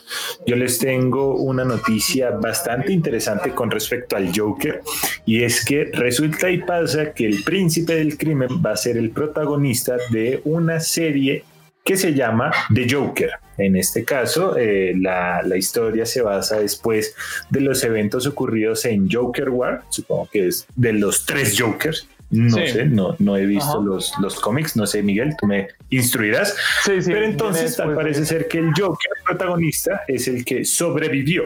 [0.46, 4.80] Yo les tengo una noticia bastante interesante con respecto al Joker
[5.24, 9.10] y es que resulta y pasa que el príncipe del crimen va a ser el
[9.10, 11.44] protagonista de una serie
[11.84, 13.30] que se llama The Joker.
[13.58, 17.14] En este caso, eh, la, la historia se basa después
[17.48, 22.08] de los eventos ocurridos en Joker War, supongo que es de los tres Jokers.
[22.30, 22.66] No Sí.
[22.68, 23.78] sé, no, no he visto Ajá.
[23.84, 26.56] los, los cómics, no sé, Miguel, tú me instruirás.
[26.84, 31.44] Sí, sí, Pero entonces tal parece ser que el Joker protagonista es el que sobrevivió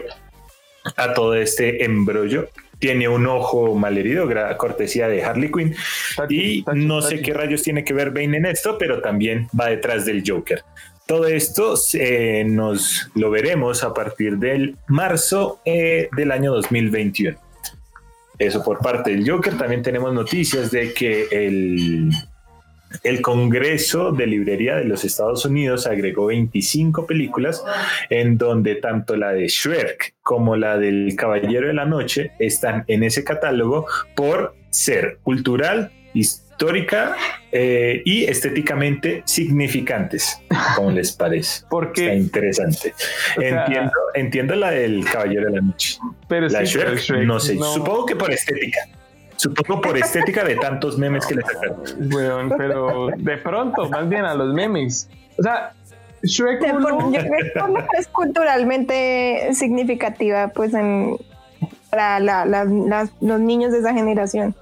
[0.97, 2.49] a todo este embrollo.
[2.79, 5.77] Tiene un ojo malherido, cortesía de Harley Quinn.
[6.17, 9.49] Tachi, Y tachi, no sé qué rayos tiene que ver Bane en esto, pero también
[9.59, 10.63] va detrás del Joker.
[11.07, 17.37] Todo esto eh, nos lo veremos a partir del marzo eh, del año 2021.
[18.41, 19.59] Eso por parte del Joker.
[19.59, 22.11] También tenemos noticias de que el,
[23.03, 27.63] el Congreso de Librería de los Estados Unidos agregó 25 películas
[28.09, 33.03] en donde tanto la de Shrek como la del Caballero de la Noche están en
[33.03, 35.93] ese catálogo por ser cultural,
[36.65, 37.17] histórica
[37.53, 40.39] eh, y estéticamente significantes,
[40.77, 41.51] como les parece.
[41.57, 42.93] Está Porque, interesante.
[43.39, 45.99] O sea- entiendo, entiendo la del Caballero de la Noche.
[46.29, 48.81] pero La sí, pero Shrek, no sé, no- supongo que por estética.
[49.37, 51.83] Supongo por estética de tantos memes que le sacaron.
[52.11, 55.09] Bueno, pero de pronto, más bien a los memes.
[55.39, 55.73] O sea,
[56.23, 61.17] Shrek Por- 1 yo creo que por lo que es culturalmente significativa, pues, en,
[61.89, 64.55] para la- la- las- los niños de esa generación.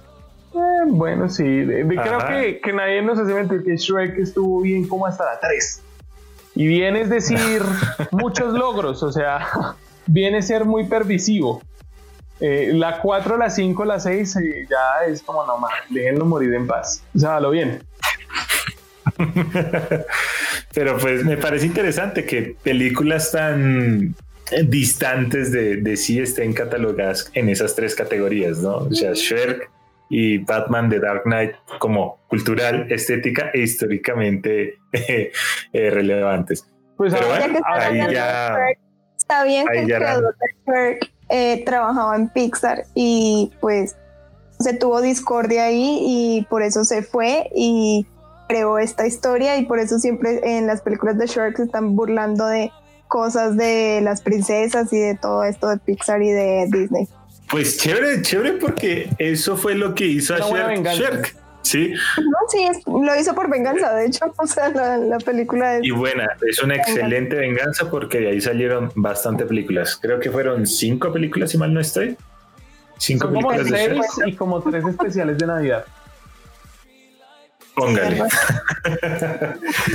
[0.53, 0.57] Eh,
[0.87, 1.43] bueno, sí.
[1.43, 5.25] de- de- creo que, que nadie nos hace mentir que Shrek estuvo bien como hasta
[5.25, 5.81] la 3.
[6.55, 7.61] Y bien es decir,
[8.11, 9.03] muchos logros.
[9.03, 9.47] O sea,
[10.07, 11.61] viene ser muy pervisivo.
[12.41, 16.53] Eh, la 4, la 5, la 6 eh, ya es como no más, déjenlo morir
[16.53, 17.03] en paz.
[17.15, 17.83] O sea, lo bien.
[20.73, 24.15] Pero pues me parece interesante que películas tan
[24.65, 28.77] distantes de, de sí estén catalogadas en esas tres categorías, ¿no?
[28.77, 29.69] O sea, Shrek
[30.09, 35.31] y Batman de Dark Knight como cultural, estética e históricamente eh,
[35.73, 36.65] eh, relevantes.
[36.97, 38.57] Pues Pero ahora- ahí ya-
[39.17, 43.95] Está bien que el creador de eh, trabajaba en Pixar y pues
[44.59, 48.07] se tuvo discordia ahí y por eso se fue y
[48.47, 52.47] creó esta historia y por eso siempre en las películas de Shrek se están burlando
[52.47, 52.71] de
[53.07, 57.07] cosas de las princesas y de todo esto de Pixar y de Disney.
[57.49, 60.37] Pues chévere, chévere porque eso fue lo que hizo a.
[60.39, 65.17] Shrek, Sí, No, sí, es- lo hizo por venganza, de hecho, o sea, la, la
[65.17, 65.83] película es...
[65.83, 69.99] y buena, es una excelente venganza porque de ahí salieron bastante películas.
[70.01, 72.15] Creo que fueron cinco películas, si mal no estoy.
[72.97, 74.27] Cinco son como películas seis Shrek.
[74.27, 75.85] y como tres especiales de Navidad.
[77.79, 78.21] Póngale.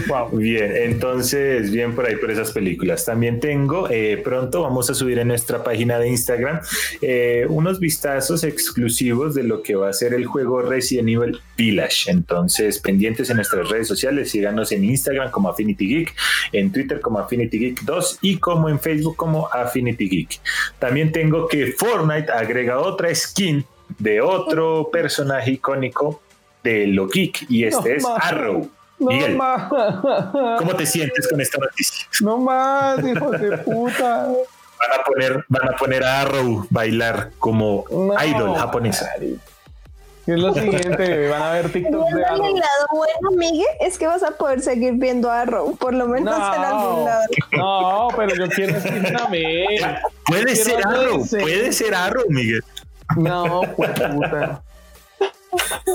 [0.08, 0.30] Wow.
[0.38, 3.04] Bien, entonces, bien por ahí por esas películas.
[3.04, 6.60] También tengo, eh, pronto vamos a subir en nuestra página de Instagram
[7.02, 12.10] eh, unos vistazos exclusivos de lo que va a ser el juego Resident Evil Village.
[12.10, 16.14] Entonces, pendientes en nuestras redes sociales, síganos en Instagram como Affinity Geek,
[16.52, 20.40] en Twitter como Affinity Geek 2 y como en Facebook como Affinity Geek.
[20.78, 23.64] También tengo que Fortnite agrega otra skin
[23.98, 26.22] de otro personaje icónico
[26.64, 28.24] de lo geek y este No es más.
[28.24, 28.68] Arrow.
[28.98, 29.37] No Miguel.
[29.37, 29.68] más.
[30.59, 32.07] ¿Cómo te sientes con esta noticia?
[32.22, 34.27] No más, hijos de puta.
[34.27, 39.09] Van a poner, van a poner a Arrow bailar como No, idol japonesa.
[39.14, 39.38] Mari.
[40.27, 41.29] ¿Qué es lo siguiente?
[41.29, 44.94] Van a ver TikTok de el lado bueno, Miguel, es que vas a poder seguir
[44.94, 47.24] viendo a Arrow, por lo menos en algún No, lado.
[47.53, 49.85] no, pero yo quiero Stephen Amell.
[50.24, 52.64] Puede Quiero ser Arrow, puede ser Arrow, Miguel.
[53.16, 54.62] No, pues puta.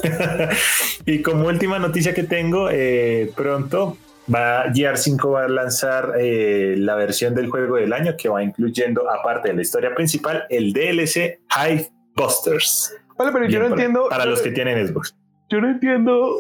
[1.06, 3.98] y como última noticia que tengo, eh, pronto
[4.34, 8.43] va Gear 5 va a lanzar eh, la versión del juego del año que va
[8.43, 12.95] incluyendo, aparte de la historia principal, el DLC Hive Busters.
[13.17, 14.08] Vale, pero yo no entiendo.
[14.10, 15.15] Para los que tienen Xbox.
[15.50, 16.36] Yo no entiendo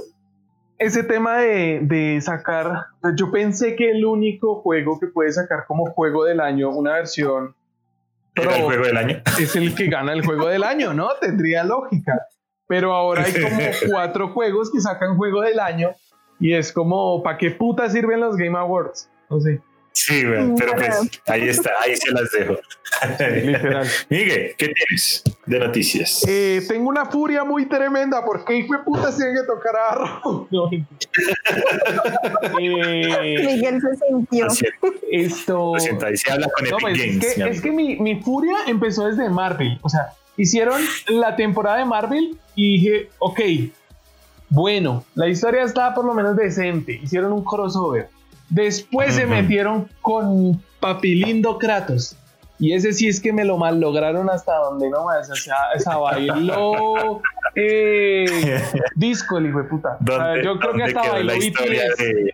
[0.77, 2.85] ese tema de, de sacar.
[3.15, 7.55] Yo pensé que el único juego que puede sacar como juego del año una versión
[8.35, 9.21] Era el juego del año.
[9.39, 11.09] es el que gana el juego del año, ¿no?
[11.19, 12.27] Tendría lógica.
[12.69, 13.59] Pero ahora hay como
[13.91, 15.89] cuatro juegos que sacan juego del año
[16.39, 19.09] y es como, ¿para qué puta sirven los Game Awards?
[19.29, 19.59] No sé,
[19.91, 22.55] Sí, güey, pero pues ahí está, ahí se las dejo.
[23.43, 23.87] literal.
[24.09, 26.23] Miguel, ¿qué tienes de noticias?
[26.27, 30.47] Eh, tengo una furia muy tremenda porque hijo de puta tienen que tocar a Arrow.
[30.51, 30.69] No,
[32.59, 34.47] eh, Miguel se sintió.
[35.11, 35.73] Esto.
[35.73, 37.25] lo siento, ahí se habla con No, Epic pues, Games.
[37.25, 39.79] es que, es que mi, mi furia empezó desde Marvel.
[39.81, 43.39] O sea, hicieron la temporada de Marvel y dije, ok,
[44.49, 46.93] bueno, la historia está por lo menos decente.
[47.03, 48.09] Hicieron un crossover.
[48.49, 52.15] Después se metieron con Papilindo Kratos.
[52.57, 55.29] Y ese sí es que me lo mal lograron hasta donde no más.
[55.29, 57.21] O sea, esa bailó
[57.55, 58.25] eh,
[58.95, 59.97] disco, el hijo de puta.
[60.01, 61.97] O sea, ¿Dónde- yo creo que hasta bailó la historia BTS.
[61.99, 62.33] de,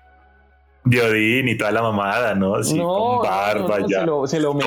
[0.86, 2.58] de Odín y toda la mamada, ¿no?
[2.58, 4.00] No, con barba no, ya.
[4.00, 4.58] se lo, se lo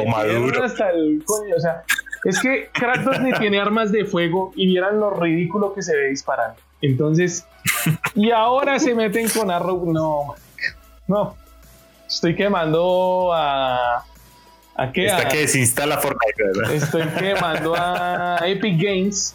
[0.63, 1.57] hasta el coño.
[1.57, 1.83] O sea,
[2.25, 6.09] es que Kratos ni tiene armas de fuego y vieran lo ridículo que se ve
[6.09, 6.57] disparando.
[6.81, 7.47] Entonces,
[8.15, 9.93] y ahora se meten con Arrow.
[9.93, 10.35] No,
[11.07, 11.37] no.
[12.09, 14.05] Estoy quemando a.
[14.77, 15.07] ¿A qué?
[15.07, 16.73] Está A- que desinstala Fortnite, ¿verdad?
[16.73, 19.35] Estoy quemando a Epic Games.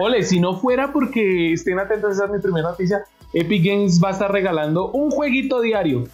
[0.00, 3.02] Ole, si no fuera porque estén atentos, esa es mi primera noticia.
[3.32, 6.04] Epic Games va a estar regalando un jueguito diario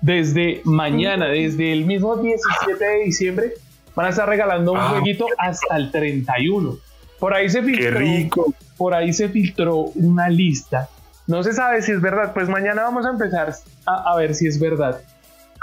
[0.00, 3.52] desde mañana, desde el mismo 17 de diciembre.
[3.96, 6.76] Van a estar regalando un Ah, jueguito hasta el 31.
[7.18, 8.54] Por ahí se Qué filtró, rico.
[8.76, 10.88] por ahí se filtró una lista.
[11.26, 12.32] No se sabe si es verdad.
[12.34, 13.52] Pues mañana vamos a empezar
[13.86, 15.00] a, a ver si es verdad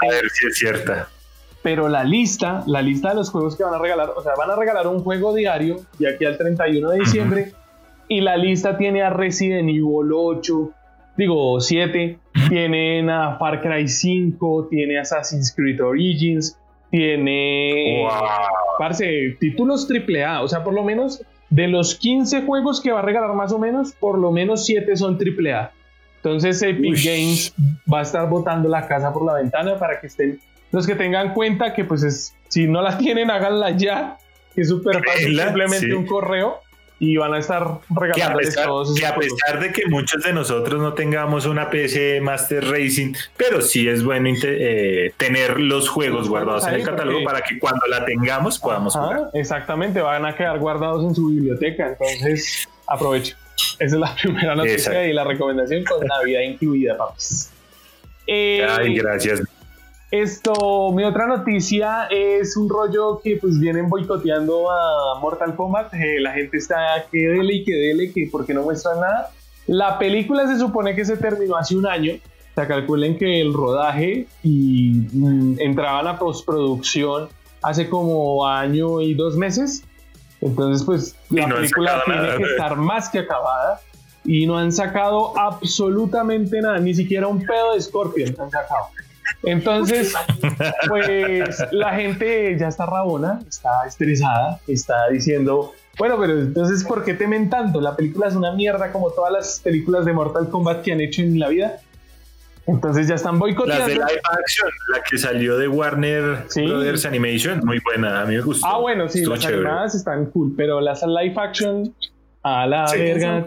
[0.00, 1.08] A ver si es cierta.
[1.62, 4.50] pero la lista, la lista de los juegos que van a regalar, o sea, van
[4.50, 7.52] a regalar un juego diario de aquí al 31 de diciembre
[8.08, 10.70] y la lista tiene a Resident Evil 8,
[11.16, 12.18] digo 7,
[12.50, 16.58] tienen a Far Cry 5, tiene Assassin's Creed Origins,
[16.94, 18.12] tiene Wow.
[18.78, 23.02] parce, títulos AAA, o sea, por lo menos de los 15 juegos que va a
[23.02, 25.72] regalar más o menos, por lo menos 7 son AAA.
[26.16, 27.52] Entonces Epic Games
[27.92, 30.38] va a estar botando la casa por la ventana para que estén
[30.70, 34.16] los que tengan cuenta que pues es, si no la tienen, háganla ya,
[34.54, 36.60] que es súper fácil, simplemente un correo
[36.98, 40.94] y van a estar regalando todos que a pesar de que muchos de nosotros no
[40.94, 46.74] tengamos una PC Master Racing, pero sí es bueno eh, tener los juegos guardados en
[46.74, 49.30] el catálogo para que cuando la tengamos podamos jugar.
[49.34, 53.36] Exactamente, van a quedar guardados en su biblioteca, entonces aprovecho.
[53.78, 57.50] Esa es la primera noticia y la recomendación con Navidad incluida, papis.
[58.26, 59.42] Eh, Ay, gracias.
[60.10, 65.92] Esto, mi otra noticia es un rollo que pues vienen boicoteando a Mortal Kombat.
[65.94, 69.30] Eh, la gente está que dele y que dele, que porque no muestran nada.
[69.66, 72.14] La película se supone que se terminó hace un año.
[72.14, 77.28] O sea, calculen que el rodaje y mm, entraban a postproducción
[77.62, 79.82] hace como año y dos meses.
[80.40, 83.80] Entonces, pues la película tiene que estar más que acabada
[84.24, 88.88] y no han sacado absolutamente nada, ni siquiera un pedo de Scorpion han sacado.
[89.42, 90.14] Entonces,
[90.88, 97.14] pues la gente ya está rabona, está estresada, está diciendo, bueno, pero entonces, ¿por qué
[97.14, 97.80] temen tanto?
[97.80, 101.22] La película es una mierda como todas las películas de Mortal Kombat que han hecho
[101.22, 101.78] en la vida.
[102.66, 103.86] Entonces ya están boicoteando.
[103.86, 108.36] Las de live action, la que salió de Warner Brothers Animation, muy buena, a mí
[108.36, 108.66] me gustó.
[108.66, 111.94] Ah, bueno, sí, las animadas están cool, pero las live action,
[112.42, 113.44] a la verga,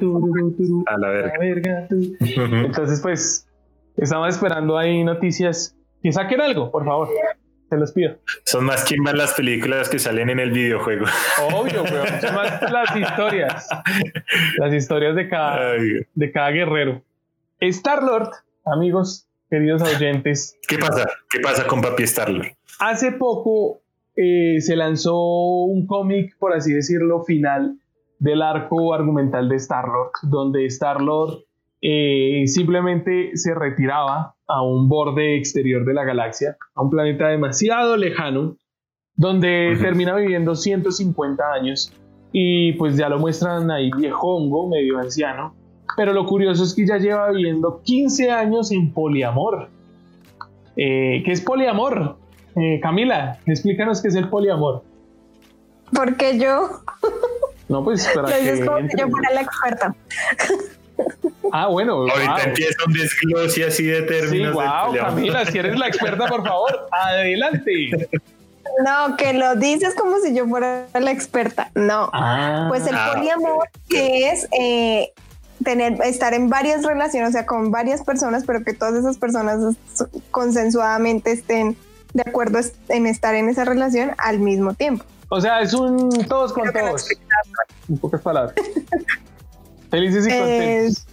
[0.85, 1.09] a la
[1.39, 1.87] verga.
[2.19, 3.46] Entonces, pues,
[3.97, 7.09] estamos esperando ahí noticias que saquen algo, por favor.
[7.69, 8.15] Se los pido.
[8.45, 11.05] Son más quién las películas que salen en el videojuego.
[11.53, 13.67] Obvio, pero son más las historias.
[14.57, 17.01] Las historias de cada, de cada guerrero.
[17.59, 18.29] Star Lord,
[18.65, 20.57] amigos, queridos oyentes.
[20.65, 21.09] ¿Qué pasa?
[21.29, 22.47] ¿Qué pasa con Papi Star Lord?
[22.79, 23.81] Hace poco
[24.15, 27.77] eh, se lanzó un cómic, por así decirlo, final
[28.19, 31.46] del arco argumental de Star Lord, donde Star Lord
[31.81, 37.97] eh, simplemente se retiraba a un borde exterior de la galaxia, a un planeta demasiado
[37.97, 38.57] lejano,
[39.15, 41.91] donde termina viviendo 150 años
[42.31, 45.55] y pues ya lo muestran ahí viejongo, medio anciano,
[45.95, 49.69] pero lo curioso es que ya lleva viviendo 15 años en poliamor.
[50.75, 52.17] Eh, ¿Qué es poliamor?
[52.55, 54.83] Eh, Camila, explícanos qué es el poliamor.
[55.93, 56.69] Porque yo.
[57.69, 58.63] No, pues para que.
[58.97, 59.95] yo fuera la experta.
[61.51, 62.05] Ah, bueno.
[62.09, 64.51] Ahorita empieza un desglose así de términos.
[64.51, 68.09] Sí, wow, Camila, si eres la experta, por favor, adelante.
[68.83, 71.71] No, que lo dices como si yo fuera la experta.
[71.73, 72.09] No.
[72.13, 72.65] Ah.
[72.69, 75.11] pues el ah, poliamor, que es eh,
[75.63, 79.75] tener, estar en varias relaciones, o sea, con varias personas, pero que todas esas personas
[80.31, 81.77] consensuadamente estén
[82.13, 85.05] de acuerdo en estar en esa relación al mismo tiempo.
[85.29, 87.07] O sea, es un todos con todos.
[87.89, 88.53] En pocas palabras.
[89.89, 91.07] Felices y contentos.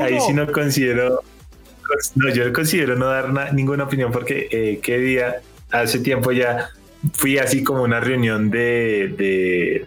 [0.00, 1.22] Ahí sí no considero,
[2.14, 6.70] no, yo considero no dar ninguna opinión porque eh, qué día, hace tiempo ya
[7.14, 9.86] fui así como una reunión de, de,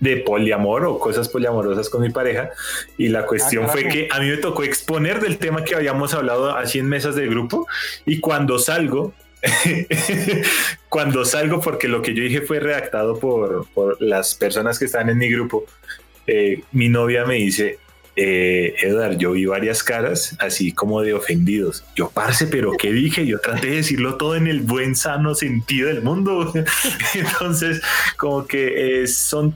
[0.00, 2.50] de poliamor o cosas poliamorosas con mi pareja
[2.96, 6.14] y la cuestión ah, fue que a mí me tocó exponer del tema que habíamos
[6.14, 7.66] hablado así en mesas de grupo
[8.06, 9.12] y cuando salgo
[10.88, 15.08] cuando salgo, porque lo que yo dije fue redactado por, por las personas que están
[15.08, 15.66] en mi grupo,
[16.26, 17.78] eh, mi novia me dice,
[18.16, 21.84] eh, Edgar, yo vi varias caras así como de ofendidos.
[21.96, 23.26] Yo, parce, pero ¿qué dije?
[23.26, 26.52] Yo traté de decirlo todo en el buen, sano sentido del mundo.
[27.14, 27.80] Entonces,
[28.16, 29.54] como que eh, son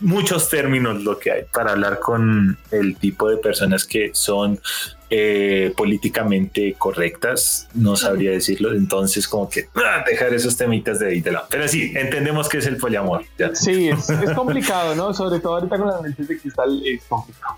[0.00, 4.60] muchos términos lo que hay para hablar con el tipo de personas que son
[5.08, 11.20] eh, políticamente correctas, no sabría decirlo, entonces como que ah, dejar esos temitas de ahí
[11.20, 11.46] de lado.
[11.48, 13.24] Pero sí, entendemos que es el poliamor.
[13.54, 15.14] Sí, es, complicado, ¿no?
[15.14, 17.56] Sobre todo ahorita con las mentes de cristal es complicado.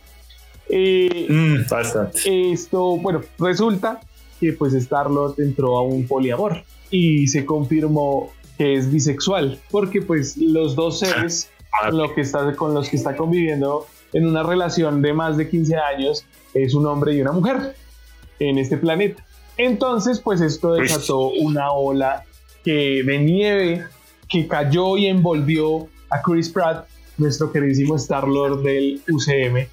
[0.68, 2.52] Eh, mm, bastante.
[2.52, 4.00] Esto, bueno, resulta
[4.40, 10.36] que pues Star-Lord entró a un poliamor y se confirmó que es bisexual, porque pues
[10.36, 11.50] los dos seres
[11.80, 15.48] ah, lo que está, con los que está conviviendo en una relación de más de
[15.48, 17.74] 15 años es un hombre y una mujer
[18.38, 19.24] en este planeta.
[19.56, 22.24] Entonces, pues esto desató una ola
[22.64, 23.84] que, de nieve
[24.28, 29.66] que cayó y envolvió a Chris Pratt, nuestro queridísimo Star-Lord del UCM.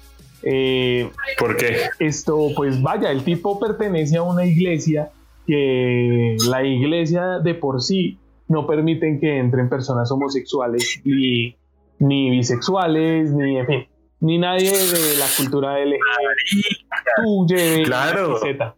[0.48, 1.76] Eh, ¿Por qué?
[1.98, 5.10] Esto, pues vaya, el tipo pertenece a una iglesia
[5.46, 8.18] que la iglesia de por sí
[8.48, 11.56] no permiten que entren personas homosexuales ni,
[11.98, 13.86] ni bisexuales, ni en fin
[14.20, 18.44] ni nadie de la cultura LGBT, claro.
[18.44, 18.74] etc.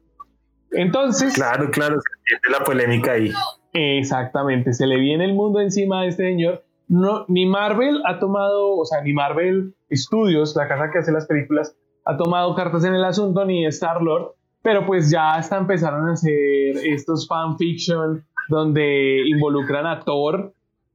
[0.73, 1.35] Entonces.
[1.35, 3.31] Claro, claro, se entiende la polémica ahí.
[3.73, 8.77] Exactamente, se le viene el mundo encima a este señor no, ni Marvel ha tomado,
[8.77, 12.95] o sea, ni Marvel Studios, la casa que hace las películas, ha tomado cartas en
[12.95, 14.33] el asunto, ni Star Lord,
[14.63, 20.53] pero pues ya hasta empezaron a hacer estos fanfiction donde involucran a Thor,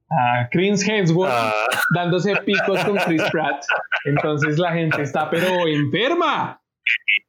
[0.09, 1.53] a Chris Hemsworth, Ah.
[1.95, 3.63] dándose picos con Chris Pratt.
[4.05, 6.59] Entonces la gente está pero enferma.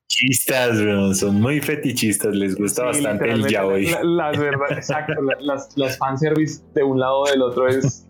[0.09, 3.87] Chistas, weón, son muy fetichistas, les gusta Sí, bastante el yaoi.
[3.87, 8.09] la- Las verdad, exacto, la- las, las fanservice de un lado o del otro es.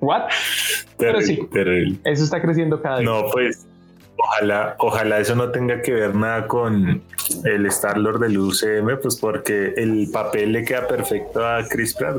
[0.00, 0.22] ¿What?
[0.96, 1.46] pero sí.
[1.52, 1.98] terrible.
[2.04, 3.08] Eso está creciendo cada día.
[3.08, 3.66] No, pues
[4.18, 7.02] ojalá, ojalá eso no tenga que ver nada con
[7.44, 12.16] el Star Lord del UCM, pues porque el papel le queda perfecto a Chris Pratt.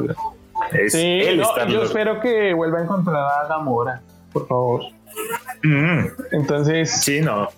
[0.73, 4.01] Es Sí, el no, Star yo espero que vuelva a encontrar a Gamora,
[4.33, 4.81] por favor.
[5.63, 7.49] Mm, Entonces, sí, no.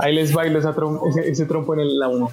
[0.00, 2.30] ahí les bailo esa trom- ese, ese trompo en el, la 1.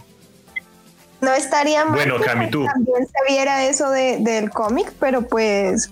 [1.22, 2.66] No estaría mal Bueno, que Cami, tú.
[2.66, 5.92] también se viera eso de, del cómic, pero pues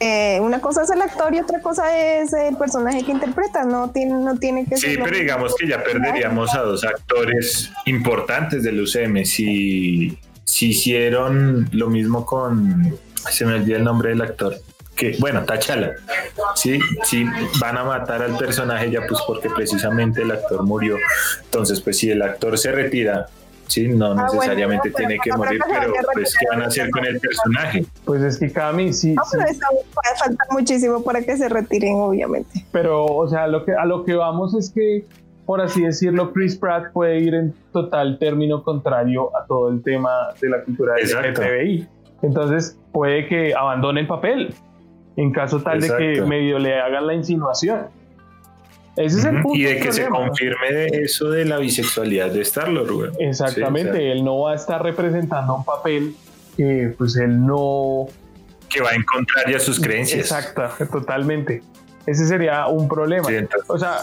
[0.00, 3.64] eh, una cosa es el actor y otra cosa es el personaje que interpreta.
[3.64, 6.84] No tiene, no tiene que Sí, ser lo pero digamos que ya perderíamos a dos
[6.84, 9.24] actores importantes del UCM.
[9.24, 12.98] Si, si hicieron lo mismo con.
[13.30, 14.56] Se me olvida el nombre del actor.
[14.96, 15.92] Que, bueno, Tachala.
[16.54, 17.24] Sí, sí,
[17.58, 20.96] van a matar al personaje ya, pues porque precisamente el actor murió.
[21.44, 23.26] Entonces, pues si el actor se retira,
[23.70, 26.90] sí, no bueno, necesariamente no, pero tiene que morir, pero pues, ¿qué van a hacer
[26.90, 27.84] con el personaje?
[28.04, 29.68] Pues es que Cami, sí, No, sí, pero
[30.18, 32.64] falta muchísimo para que se retiren, obviamente.
[32.72, 35.04] pero o sea, lo que, a lo que vamos es que,
[35.46, 40.10] por así decirlo, Chris Pratt puede ir en total término contrario a todo el tema
[40.40, 41.42] de la cultura Exacto.
[41.42, 41.88] LGTBI.
[42.22, 44.54] Entonces, puede que abandone el papel
[45.16, 46.28] en caso tal de que Exacto.
[46.28, 47.86] medio le hagan la insinuación.
[48.96, 49.58] Ese es el punto.
[49.58, 53.10] Y de que se confirme de eso de la bisexualidad de Star-Lord, güey.
[53.18, 56.14] Exactamente, Sí, o sea, él no va a estar representando un papel
[56.56, 58.06] que pues él no...
[58.68, 60.20] que va en contraria a sus creencias.
[60.20, 61.62] Exacto, totalmente.
[62.06, 63.28] Ese sería un problema.
[63.28, 63.36] Sí,
[63.68, 63.98] O sea,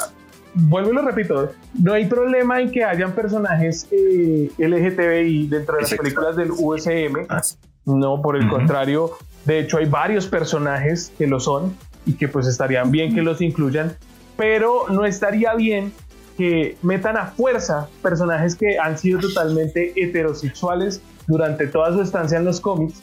[0.53, 5.81] vuelvo y lo repito, no hay problema en que hayan personajes eh, LGTBI dentro de
[5.81, 6.03] las Exacto.
[6.03, 7.41] películas del USM, ah,
[7.85, 9.11] no, por el contrario,
[9.45, 11.75] de hecho hay varios personajes que lo son
[12.05, 13.95] y que pues estarían bien que los incluyan,
[14.38, 15.91] pero no estaría bien
[16.38, 22.45] que metan a fuerza personajes que han sido totalmente heterosexuales durante toda su estancia en
[22.45, 23.01] los cómics,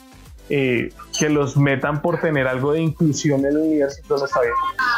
[0.49, 4.53] eh, que los metan por tener algo de inclusión en el universo, no está bien.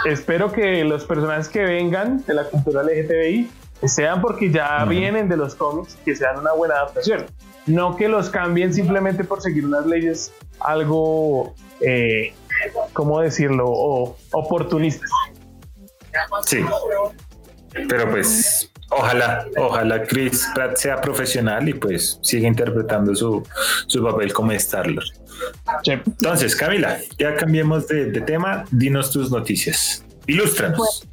[0.04, 3.48] Espero que los personajes que vengan de la cultura LGTBI
[3.84, 4.90] sean porque ya Ujú.
[4.90, 7.26] vienen de los cómics, que sean una buena adaptación.
[7.66, 12.32] No que los cambien simplemente por seguir unas leyes algo, eh,
[12.92, 15.10] ¿cómo decirlo?, o, oportunistas.
[16.44, 16.64] Sí.
[17.88, 23.46] Pero pues, ojalá, ojalá Chris Pratt sea profesional y pues siga interpretando su,
[23.86, 25.06] su papel como Star-Lord.
[25.84, 28.64] Entonces, Camila, ya cambiemos de, de tema.
[28.70, 30.04] Dinos tus noticias.
[30.26, 31.06] Ilústranos.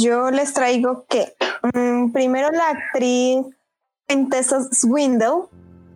[0.00, 1.34] Yo les traigo que
[1.74, 3.46] mm, primero la actriz
[4.30, 5.48] Tessa Swindle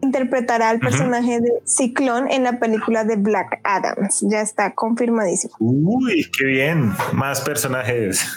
[0.03, 4.25] interpretará al personaje de Ciclón en la película de Black Adams.
[4.29, 5.55] Ya está confirmadísimo.
[5.59, 6.93] Uy, qué bien.
[7.13, 8.25] Más personajes.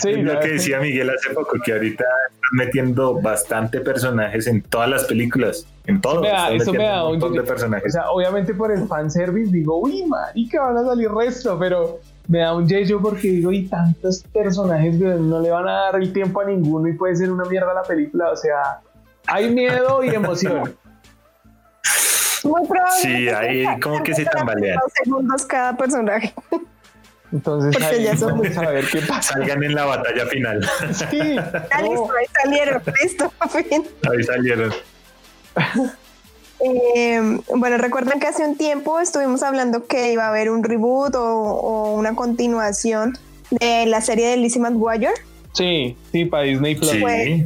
[0.00, 4.62] Sí, es lo que decía Miguel hace poco, que ahorita están metiendo bastante personajes en
[4.62, 5.66] todas las películas.
[5.86, 6.22] En todo.
[6.22, 7.92] Me da- están eso me da un montón de O personajes.
[7.92, 12.54] sea, obviamente por el fanservice digo, uy, marica, van a salir resto, pero me da
[12.54, 16.40] un yeyo porque digo, y tantos personajes que no le van a dar el tiempo
[16.40, 18.80] a ninguno y puede ser una mierda la película, o sea,
[19.30, 20.76] hay miedo y emoción.
[22.44, 22.96] Muy probable.
[23.02, 24.78] Sí, ahí como que se tambalean.
[24.82, 26.34] Dos segundos cada personaje.
[27.32, 29.34] Entonces, Porque ahí ya son- vamos a ver qué pasa.
[29.34, 30.68] Salgan en la batalla final.
[30.92, 32.82] Sí, Ya listo, ahí salieron.
[33.02, 33.86] Listo, fin.
[34.10, 34.72] Ahí salieron.
[36.62, 41.14] Eh, bueno, recuerdan que hace un tiempo estuvimos hablando que iba a haber un reboot
[41.14, 43.16] o, o una continuación
[43.50, 45.10] de la serie de Lizzie McGuire.
[45.54, 46.90] sí, sí, para Disney Plus.
[46.90, 47.00] Sí.
[47.00, 47.42] Pues-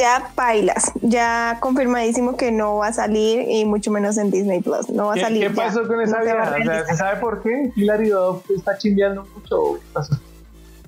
[0.00, 4.88] Ya pailas, ya confirmadísimo que no va a salir y mucho menos en Disney Plus.
[4.88, 5.48] No va a ¿Qué, salir.
[5.48, 5.62] qué ya.
[5.66, 6.42] pasó con esa No se va a vieja?
[6.42, 6.86] O sea, realizar.
[6.86, 7.70] ¿Se sabe por qué?
[7.76, 8.10] Hilary
[8.56, 9.74] está chimbeando mucho.
[9.74, 10.18] ¿Qué pasó?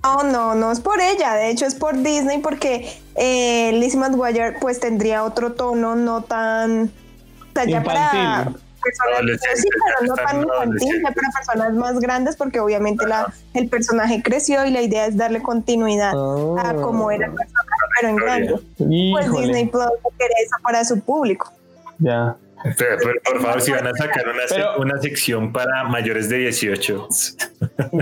[0.02, 4.56] No, no, no es por ella, de hecho es por Disney porque eh, Lizzie McGuire
[4.58, 6.84] pues tendría otro tono no tan...
[6.84, 8.50] O sea, ya para.
[8.82, 13.68] Personas, sí, pero no tan infantil, ya para personas más grandes porque obviamente la, el
[13.68, 18.16] personaje creció y la idea es darle continuidad a cómo era el personaje, pero en
[18.16, 18.52] grande.
[18.78, 19.86] Pues Híjole, Disney Plus
[20.18, 21.50] quiere eso para su público.
[21.98, 22.36] ya.
[22.78, 26.28] Pero, por, por favor, si van a sacar una, se- Pero- una sección para mayores
[26.28, 27.08] de 18.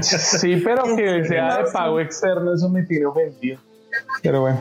[0.02, 3.58] Sí, pero que sea de pago externo, eso me tiene ofendido.
[4.22, 4.60] Pero bueno.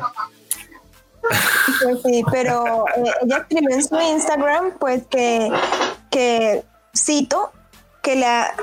[1.83, 5.51] Pues sí, pero eh, ella escribió en su Instagram, pues que,
[6.19, 6.63] que
[6.93, 7.53] cito,
[8.01, 8.53] que la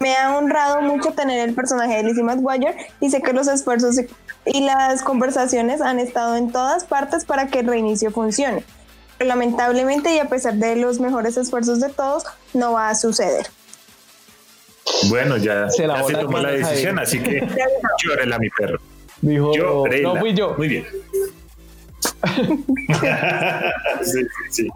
[0.00, 3.96] Me ha honrado mucho tener el personaje de Lizzie McGuire y sé que los esfuerzos
[4.44, 8.64] y las conversaciones han estado en todas partes para que el reinicio funcione.
[9.18, 13.46] Pero lamentablemente y a pesar de los mejores esfuerzos de todos, no va a suceder.
[15.08, 17.40] Bueno, ya se, ya se tomó la decisión, así que
[18.04, 18.80] llórela mi perro.
[19.22, 19.52] Dijo,
[20.02, 20.54] no fui yo.
[20.58, 20.86] Muy bien.
[24.02, 24.68] sí, sí.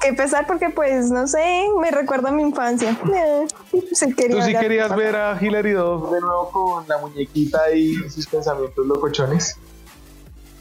[0.00, 2.96] Qué pesar porque pues no sé, me recuerda a mi infancia.
[3.14, 8.26] Eh, Tú sí querías ver a Hilary Duff de nuevo con la muñequita y sus
[8.26, 9.56] pensamientos locochones.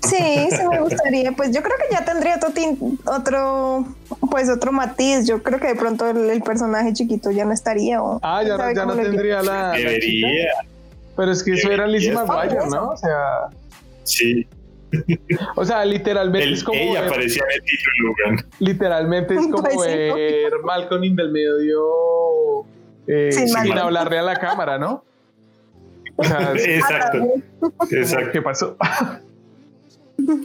[0.04, 1.32] Sí, sí me gustaría.
[1.34, 2.50] Pues yo creo que ya tendría otro,
[3.06, 3.86] otro
[4.32, 5.28] pues otro matiz.
[5.28, 8.02] Yo creo que de pronto el, personaje chiquito ya no estaría.
[8.02, 10.54] O, ah, ya, no, ya no tendría la, Debería.
[11.16, 12.90] Pero es que eso era Lizzie McGuire, ¿no?
[12.90, 13.50] O sea.
[14.04, 14.48] Sí.
[15.56, 16.78] O sea, literalmente es como.
[16.80, 22.66] Ella parecía el título, Literalmente es como pues ver Malcolm in del medio
[23.08, 25.04] eh, sin hablarle a la cámara, ¿no?
[26.16, 27.18] O sea, exacto.
[27.90, 28.32] Exacto.
[28.32, 28.78] ¿Qué pasó?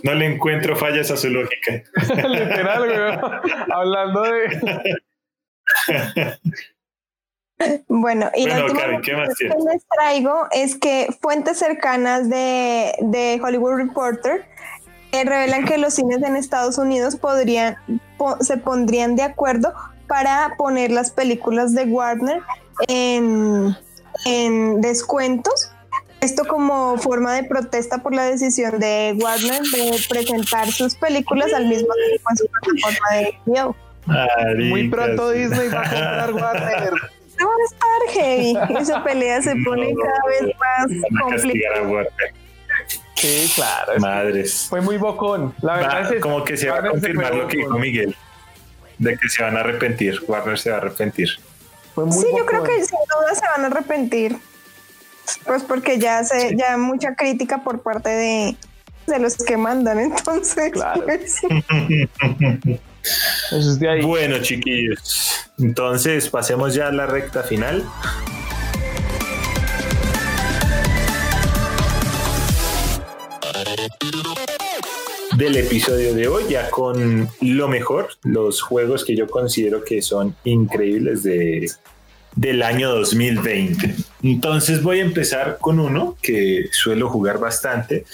[0.03, 1.83] No le encuentro fallas a su lógica.
[2.29, 3.53] Literal, güey.
[3.71, 4.59] Hablando de.
[7.89, 8.67] Bueno, y lo
[9.01, 14.45] que les traigo es que fuentes cercanas de, de Hollywood Reporter
[15.13, 17.77] eh, revelan que los cines en Estados Unidos podrían
[18.41, 19.73] se pondrían de acuerdo
[20.07, 22.43] para poner las películas de Warner
[22.89, 23.75] en,
[24.27, 25.71] en descuentos.
[26.21, 31.67] Esto como forma de protesta por la decisión de Warner de presentar sus películas al
[31.67, 33.77] mismo tiempo en su plataforma de video.
[34.71, 38.81] Muy pronto Disney va a comprar Warner va a estar heavy.
[38.81, 40.87] Esa pelea se pone cada vez más
[41.21, 42.05] complicada.
[43.15, 43.99] Sí, claro.
[43.99, 44.67] Madres.
[44.69, 45.55] Fue muy bocón.
[45.63, 48.15] La verdad es como que se va a confirmar lo que dijo Miguel.
[48.99, 50.21] De que se van a arrepentir.
[50.27, 51.29] Warner se va a arrepentir.
[51.29, 54.37] sí, yo creo que sin duda se van a arrepentir.
[55.45, 58.57] Pues porque ya se, ya mucha crítica por parte de,
[59.07, 60.73] de los que mandan, entonces.
[60.73, 61.05] Claro.
[64.03, 65.51] Bueno, chiquillos.
[65.59, 67.85] Entonces, pasemos ya a la recta final.
[75.37, 80.35] del episodio de hoy, ya con lo mejor, los juegos que yo considero que son
[80.45, 81.71] increíbles de,
[82.37, 83.95] del año 2020.
[84.23, 88.05] Entonces voy a empezar con uno que suelo jugar bastante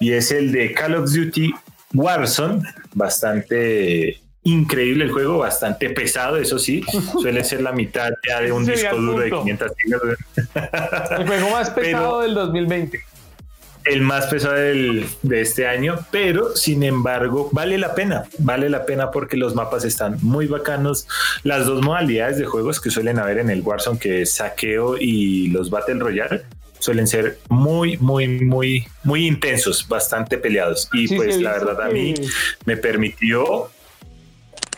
[0.00, 1.54] y es el de Call of Duty
[1.92, 2.62] Warzone,
[2.94, 6.82] bastante increíble el juego, bastante pesado, eso sí,
[7.20, 10.00] suele ser la mitad ya de un disco duro de 500 gigas.
[11.18, 13.00] El juego más pesado del 2020.
[13.84, 18.86] El más pesado del, de este año, pero sin embargo vale la pena, vale la
[18.86, 21.06] pena porque los mapas están muy bacanos.
[21.42, 25.48] Las dos modalidades de juegos que suelen haber en el Warzone, que es saqueo y
[25.48, 26.44] los Battle Royale,
[26.78, 30.88] suelen ser muy, muy, muy, muy intensos, bastante peleados.
[30.94, 32.14] Y pues la verdad a mí
[32.64, 33.70] me permitió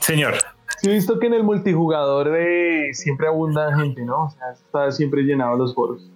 [0.07, 0.34] Señor.
[0.78, 4.26] Sí, he visto que en el multijugador de siempre abunda gente, ¿no?
[4.26, 6.09] O sea, está siempre llenado los foros.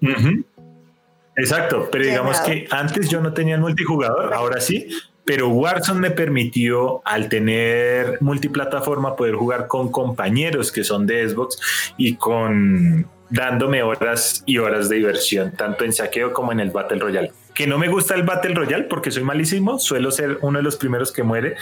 [1.34, 4.88] Exacto, pero digamos que antes yo no tenía el multijugador, ahora sí,
[5.24, 11.59] pero Warzone me permitió al tener multiplataforma poder jugar con compañeros que son de Xbox
[11.97, 17.01] y con dándome horas y horas de diversión, tanto en saqueo como en el Battle
[17.01, 20.63] Royale que no me gusta el Battle Royale porque soy malísimo, suelo ser uno de
[20.63, 21.57] los primeros que muere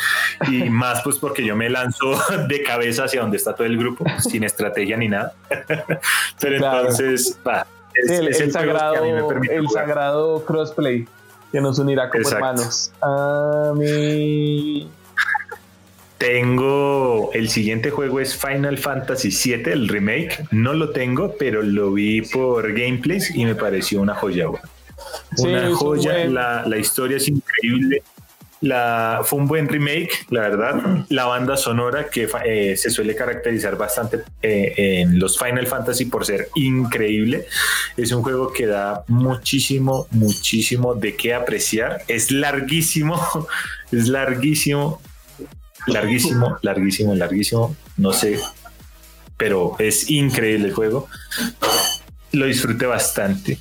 [0.47, 2.17] y más pues porque yo me lanzo
[2.49, 5.33] de cabeza hacia donde está todo el grupo sin estrategia ni nada.
[6.41, 7.37] Pero entonces,
[7.95, 9.03] es, el, sagrado,
[9.51, 11.09] el sagrado crossplay
[11.51, 12.93] que nos unirá como hermanos.
[13.03, 14.89] A mí.
[16.19, 20.47] Tengo el siguiente juego es Final Fantasy VII, el remake.
[20.53, 24.47] No lo tengo, pero lo vi por gameplays y me pareció una joya
[25.37, 28.03] una joya, la, la, historia es increíble.
[28.61, 31.05] La, fue un buen remake, la verdad.
[31.11, 36.27] La banda sonora que eh, se suele caracterizar bastante eh, en los Final Fantasy por
[36.27, 37.47] ser increíble.
[37.97, 42.03] Es un juego que da muchísimo, muchísimo de qué apreciar.
[42.09, 43.21] Es larguísimo,
[43.93, 45.01] es larguísimo,
[45.87, 47.77] larguísimo, larguísimo, larguísimo.
[47.97, 48.41] No sé,
[49.37, 51.09] pero es increíble el juego.
[52.33, 53.59] Lo disfruté bastante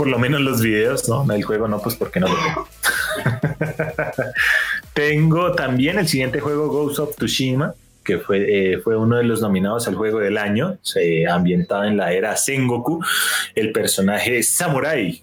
[0.00, 1.30] por lo menos los videos, ¿no?
[1.30, 2.68] El juego no, pues porque no lo tengo.
[4.94, 8.38] tengo también el siguiente juego, Ghost of Tsushima, que fue,
[8.72, 12.34] eh, fue uno de los nominados al juego del año, se ambientado en la era
[12.34, 13.04] Sengoku,
[13.54, 15.22] el personaje samurai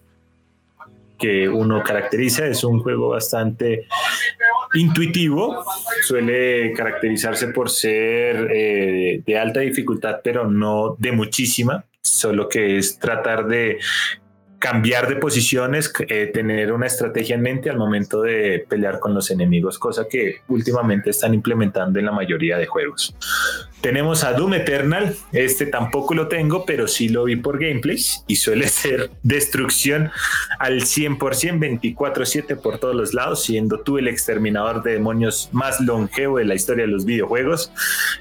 [1.17, 3.87] que uno caracteriza, es un juego bastante
[4.75, 5.65] intuitivo,
[6.03, 12.99] suele caracterizarse por ser eh, de alta dificultad, pero no de muchísima, solo que es
[12.99, 13.79] tratar de
[14.69, 19.31] cambiar de posiciones, eh, tener una estrategia en mente al momento de pelear con los
[19.31, 23.15] enemigos, cosa que últimamente están implementando en la mayoría de juegos.
[23.79, 28.35] Tenemos a Doom Eternal, este tampoco lo tengo, pero sí lo vi por gameplays y
[28.35, 30.11] suele ser destrucción
[30.59, 36.39] al 100%, 24/7 por todos los lados, siendo tú el exterminador de demonios más longevo
[36.39, 37.71] de la historia de los videojuegos.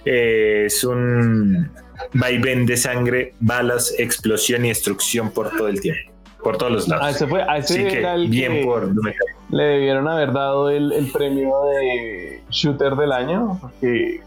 [0.05, 1.71] Eh, es un
[2.13, 6.16] vaivén de sangre, balas, explosión y destrucción por todo el tiempo
[6.47, 7.05] por todos los lados.
[7.05, 8.89] A ese fue, ese era el bien que por
[9.51, 14.21] le debieron haber dado el, el, premio de shooter del año, porque,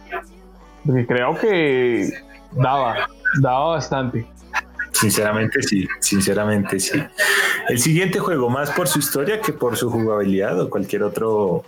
[0.86, 2.12] porque creo que
[2.52, 3.08] daba,
[3.42, 4.28] daba bastante.
[4.92, 7.02] Sinceramente sí, sinceramente sí.
[7.70, 11.64] El siguiente juego, más por su historia que por su jugabilidad o cualquier otro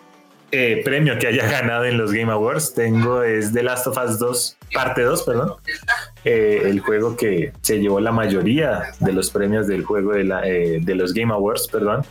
[0.52, 4.20] eh, premio que haya ganado en los Game Awards, tengo es The Last of Us
[4.20, 5.54] 2, parte 2, perdón.
[6.26, 10.48] Eh, el juego que se llevó la mayoría de los premios del juego de, la,
[10.48, 12.04] eh, los Game Awards, perdón.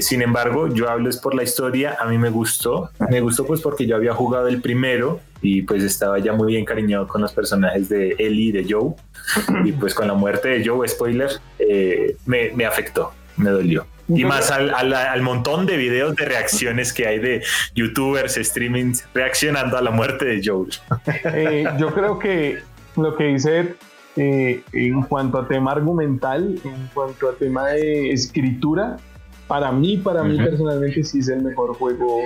[0.00, 3.60] Sin embargo, yo hablo es por la historia, a mí me gustó, me gustó pues
[3.60, 7.88] porque yo había jugado el primero y pues estaba ya muy encariñado con los personajes
[7.88, 8.94] de Ellie y de Joe
[9.64, 11.30] y pues con la muerte de Joe, spoiler,
[12.26, 13.86] me afectó, me dolió.
[14.08, 17.42] Y más al, al, al, montón de videos de reacciones que hay de
[17.74, 20.68] youtubers, streamings reaccionando a la muerte de Joe.
[21.34, 22.58] Eh, yo creo que
[22.96, 23.74] lo que dice
[24.16, 28.96] eh, en cuanto a tema argumental, en cuanto a tema de escritura,
[29.46, 32.22] para mí, para mí personalmente sí es el mejor juego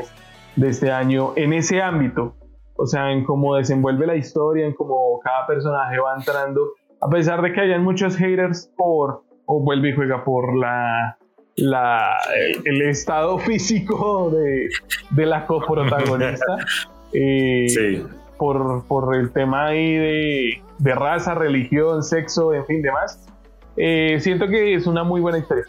[0.56, 2.36] de este año en ese ámbito.
[2.76, 7.42] O sea, en cómo desenvuelve la historia, en cómo cada personaje va entrando, a pesar
[7.42, 11.18] de que hayan muchos haters por, o vuelve y juega por la
[11.56, 12.16] la,
[12.64, 14.68] el estado físico de,
[15.10, 16.46] de la coprotagonista.
[17.12, 18.06] Eh, sí.
[18.38, 23.26] por, por, el tema ahí de, de, raza, religión, sexo, en fin, demás.
[23.76, 25.64] Eh, siento que es una muy buena historia.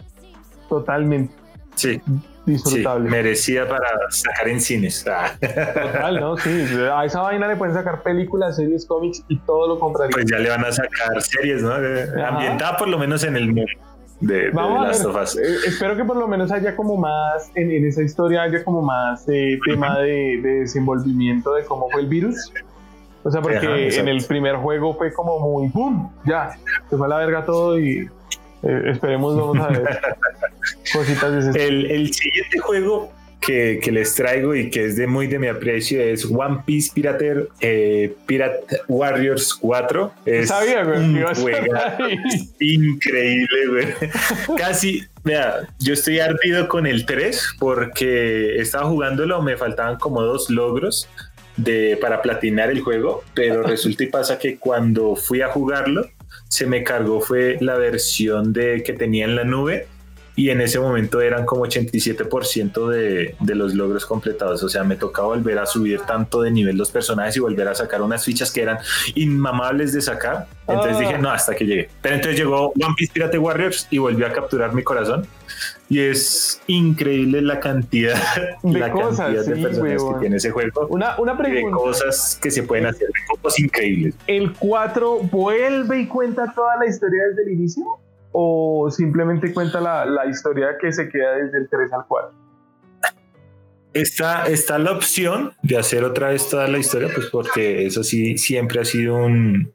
[0.70, 1.34] Totalmente.
[1.74, 2.00] Sí.
[2.46, 3.10] Disfrutable.
[3.10, 5.04] Sí, merecía para sacar en cines.
[5.04, 6.38] Total, ¿no?
[6.38, 6.64] Sí.
[6.94, 10.12] A esa vaina le pueden sacar películas, series, cómics y todo lo compraría.
[10.12, 11.74] Pues ya le van a sacar series, ¿no?
[11.74, 13.66] Ambientada por lo menos en el mundo
[14.22, 15.38] de, de Vamos Last a ver, of Us.
[15.38, 18.82] eh, espero que por lo menos haya como más, en, en esa historia haya como
[18.82, 22.54] más eh, tema de, de, desenvolvimiento de cómo fue el virus.
[23.24, 26.10] O sea, porque Ajá, en el primer juego fue como muy ¡pum!
[26.26, 26.58] Ya,
[26.90, 28.10] se fue a la verga todo y
[28.64, 30.00] eh, esperemos, vamos a ver
[30.94, 33.12] cositas de ese el, el siguiente juego
[33.42, 36.92] que, que, les traigo y que es de muy de mi aprecio es One Piece
[36.94, 40.14] Pirater eh, Pirate Warriors 4.
[40.26, 41.26] Es Sabía, güey, un
[42.60, 43.88] increíble, güey.
[44.58, 50.50] Casi, mira, yo estoy ardido con el 3 porque estaba jugándolo, me faltaban como dos
[50.52, 51.10] logros
[51.58, 56.08] de, para platinar el juego, pero resulta y pasa que cuando fui a jugarlo,
[56.48, 59.88] se me cargó fue la versión de que tenía en la nube
[60.36, 64.64] y en ese momento eran como 87% de, de, los logros completados.
[64.64, 67.76] O sea, me tocaba volver a subir tanto de nivel los personajes y volver a
[67.76, 68.78] sacar unas fichas que eran
[69.16, 70.48] inmamables de sacar.
[70.68, 71.00] Entonces Ah.
[71.00, 71.90] dije, no, hasta que llegué.
[72.02, 75.28] Pero entonces llegó One Piece Pirate Warriors y volvió a capturar mi corazón.
[75.90, 78.18] Y es increíble la cantidad
[78.64, 80.88] De la cosas, cantidad de sí, que tiene ese juego.
[80.88, 81.76] Una, una De pregunta.
[81.78, 84.16] cosas que se pueden hacer, de cosas increíbles.
[84.28, 87.84] ¿El 4 vuelve y cuenta toda la historia desde el inicio?
[88.32, 92.42] ¿O simplemente cuenta la, la historia que se queda desde el 3 al 4?
[93.94, 98.38] Está, está la opción de hacer otra vez toda la historia, pues porque eso sí
[98.38, 99.74] siempre ha sido un,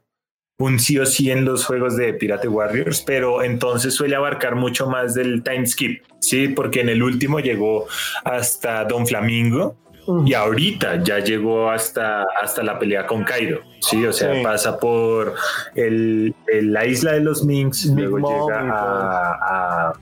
[0.57, 4.87] un sí o sí en los juegos de Pirate Warriors, pero entonces suele abarcar mucho
[4.87, 7.85] más del time skip, sí, porque en el último llegó
[8.23, 9.77] hasta Don Flamingo
[10.25, 14.41] y ahorita ya llegó hasta, hasta la pelea con Kaido, sí, o sea, Sí.
[14.43, 15.33] pasa por
[15.75, 19.93] el, el- la isla de los Minks, luego Mom llega a,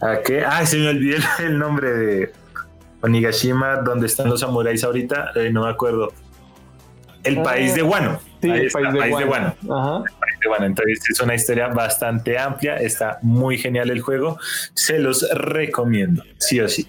[0.00, 2.32] a, a qué, ah, se me olvidó el- nombre de
[3.02, 6.12] Onigashima, donde están los samuráis ahorita, eh, no me acuerdo.
[7.24, 8.20] El Ah, país de Wano.
[8.40, 9.54] Sí, el está, país de país de Wano.
[9.60, 10.66] País de Wano.
[10.66, 14.38] Entonces es una historia bastante amplia, está muy genial el juego,
[14.74, 16.88] se los recomiendo, sí o sí.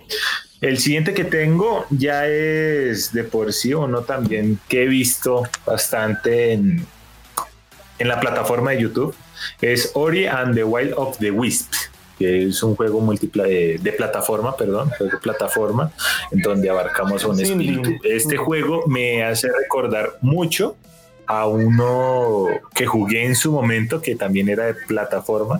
[0.63, 6.53] El siguiente que tengo ya es de por sí uno también que he visto bastante
[6.53, 6.85] en,
[7.99, 9.13] en la plataforma de YouTube.
[9.59, 11.73] Es Ori and the Wild of the Wisp,
[12.17, 15.91] que es un juego múltiple de, de plataforma, perdón, juego de plataforma,
[16.31, 17.89] en donde abarcamos un espíritu.
[18.01, 20.77] Este juego me hace recordar mucho
[21.25, 25.59] a uno que jugué en su momento, que también era de plataforma.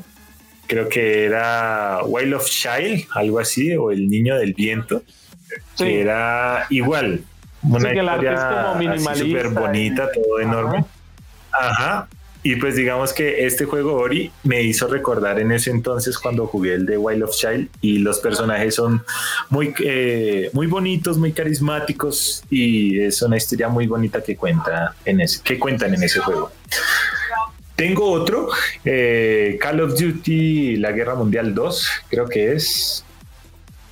[0.68, 5.04] Creo que era Wild of Child, algo así, o El Niño del Viento,
[5.76, 5.84] Sí.
[5.86, 7.22] que era igual.
[7.64, 10.86] Una Sí, historia súper bonita, y- todo enorme.
[11.52, 12.08] Ajá.
[12.46, 16.74] y pues digamos que este juego Ori me hizo recordar en ese entonces cuando jugué
[16.74, 19.02] el de Wild of Child y los personajes son
[19.50, 25.22] muy, eh, muy bonitos, muy carismáticos y es una historia muy bonita que cuenta en
[25.22, 26.52] ese, que cuentan en ese juego.
[27.84, 28.48] Tengo otro,
[28.86, 33.04] eh, Call of Duty, la Guerra Mundial 2, creo que es.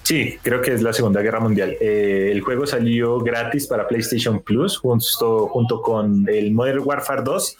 [0.03, 1.75] Sí, creo que es la Segunda Guerra Mundial.
[1.81, 7.57] Eh, el juego salió gratis para PlayStation Plus junto, junto con el Modern Warfare 2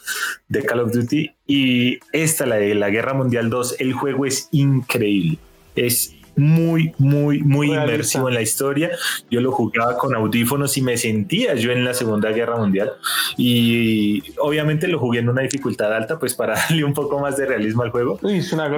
[0.48, 1.30] de Call of Duty.
[1.46, 5.36] Y esta, la de la Guerra Mundial 2, el juego es increíble.
[5.76, 8.90] Es muy, muy, muy inmersivo en la historia.
[9.30, 12.92] Yo lo jugaba con audífonos y me sentía yo en la Segunda Guerra Mundial.
[13.36, 17.46] Y obviamente lo jugué en una dificultad alta, pues para darle un poco más de
[17.46, 18.18] realismo al juego.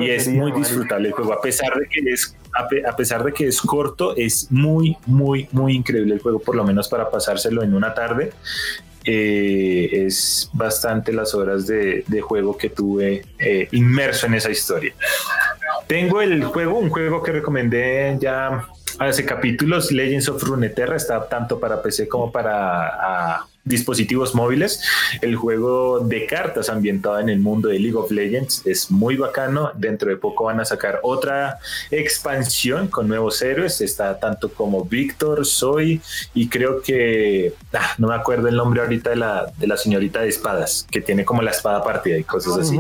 [0.00, 3.48] y es muy disfrutable el juego, a pesar de que es, a, pesar de que
[3.48, 7.74] es corto, es muy, muy, muy increíble el juego, por lo menos para pasárselo en
[7.74, 8.32] una tarde.
[9.06, 14.94] Eh, es bastante las horas de, juego que tuve eh, inmerso en esa historia.
[15.87, 18.66] Tengo el juego, un juego que recomendé ya
[18.99, 24.80] hace capítulos, Legends of Runeterra, está tanto para PC como para dispositivos móviles.
[25.20, 29.72] El juego de cartas ambientado en el mundo de League of Legends es muy bacano.
[29.74, 31.58] Dentro de poco van a sacar otra
[31.90, 33.80] expansión con nuevos héroes.
[33.80, 36.00] Está tanto como Víctor, Soy
[36.34, 40.20] y creo que ah, no me acuerdo el nombre ahorita de la, de la señorita
[40.20, 42.78] de espadas que tiene como la espada partida y cosas así.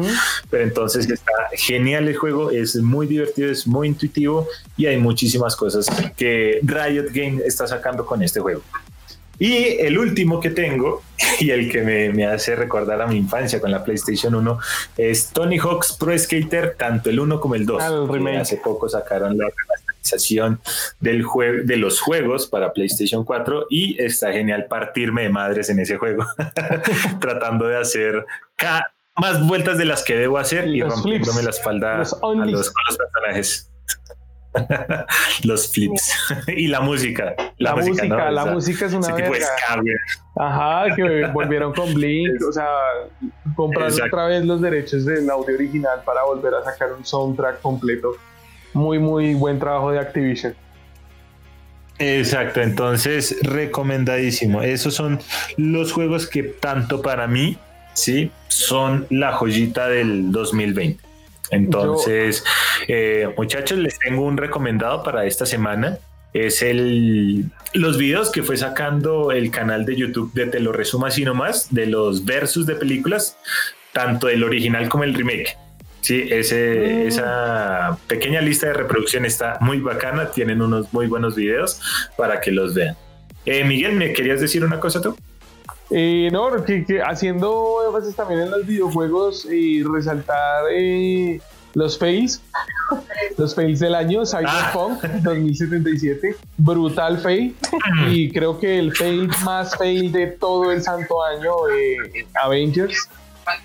[0.50, 5.56] Pero entonces está genial el juego, es muy divertido, es muy intuitivo y hay muchísimas
[5.56, 8.62] cosas que Riot Game está sacando con este juego.
[9.38, 11.02] Y el último que tengo,
[11.40, 14.58] y el que me, hace recordar a mi infancia con la PlayStation 1,
[14.96, 17.82] es Tony Hawk's Pro Skater, tanto el 1 como el 2.
[17.82, 20.60] Ah, hace poco sacaron la remasterización
[21.00, 21.24] del
[21.64, 26.24] de los juegos para PlayStation 4 y está genial partirme de madres en ese juego,
[27.20, 28.24] tratando de hacer
[29.16, 32.72] más vueltas de las que debo hacer y, rompiéndome la espalda a los, a los
[32.72, 33.70] personajes.
[35.44, 36.14] los flips
[36.48, 37.34] y la música.
[37.58, 39.46] La, música, la música es una verga.
[40.36, 42.68] Ajá, que volvieron con Blink, o sea,
[43.54, 48.16] compraron otra vez los derechos del audio original para volver a sacar un soundtrack completo.
[48.72, 50.54] Muy, muy buen trabajo de Activision.
[51.98, 54.62] Exacto, entonces recomendadísimo.
[54.62, 55.20] Esos son
[55.56, 57.56] los juegos que tanto para mí,
[57.92, 61.03] sí, son la joyita del 2020.
[61.54, 62.44] Entonces,
[62.88, 65.98] eh, muchachos, les tengo un recomendado para esta semana.
[66.32, 71.06] Es el los videos que fue sacando el canal de YouTube de Te lo resumo
[71.06, 73.36] así nomás, de los versus de películas,
[73.92, 75.56] tanto el original como el remake.
[76.00, 77.08] Sí, ese, mm.
[77.08, 81.80] esa pequeña lista de reproducción está muy bacana, tienen unos muy buenos videos
[82.16, 82.96] para que los vean.
[83.46, 85.16] Eh, Miguel, ¿me querías decir una cosa tú?
[85.90, 91.40] Eh, no, que, haciendo énfasis también en los videojuegos y resaltar eh,
[91.74, 92.42] los fails,
[93.38, 96.46] los fails del año, Cyberpunk 2077, ah.
[96.56, 97.54] brutal fail,
[98.10, 103.08] y creo que el fail más fail de todo el santo año, eh, Avengers,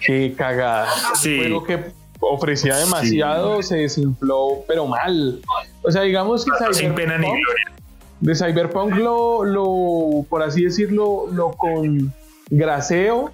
[0.06, 0.90] que cagada.
[1.16, 1.36] Sí.
[1.36, 5.40] Un juego que ofrecía demasiado, se desinfló, pero mal.
[5.84, 7.79] O sea, digamos que Cyberpunk, Sin pena ni gloria
[8.22, 12.14] de Cyberpunk lo, lo, por así decirlo, lo con
[12.50, 13.32] graseo,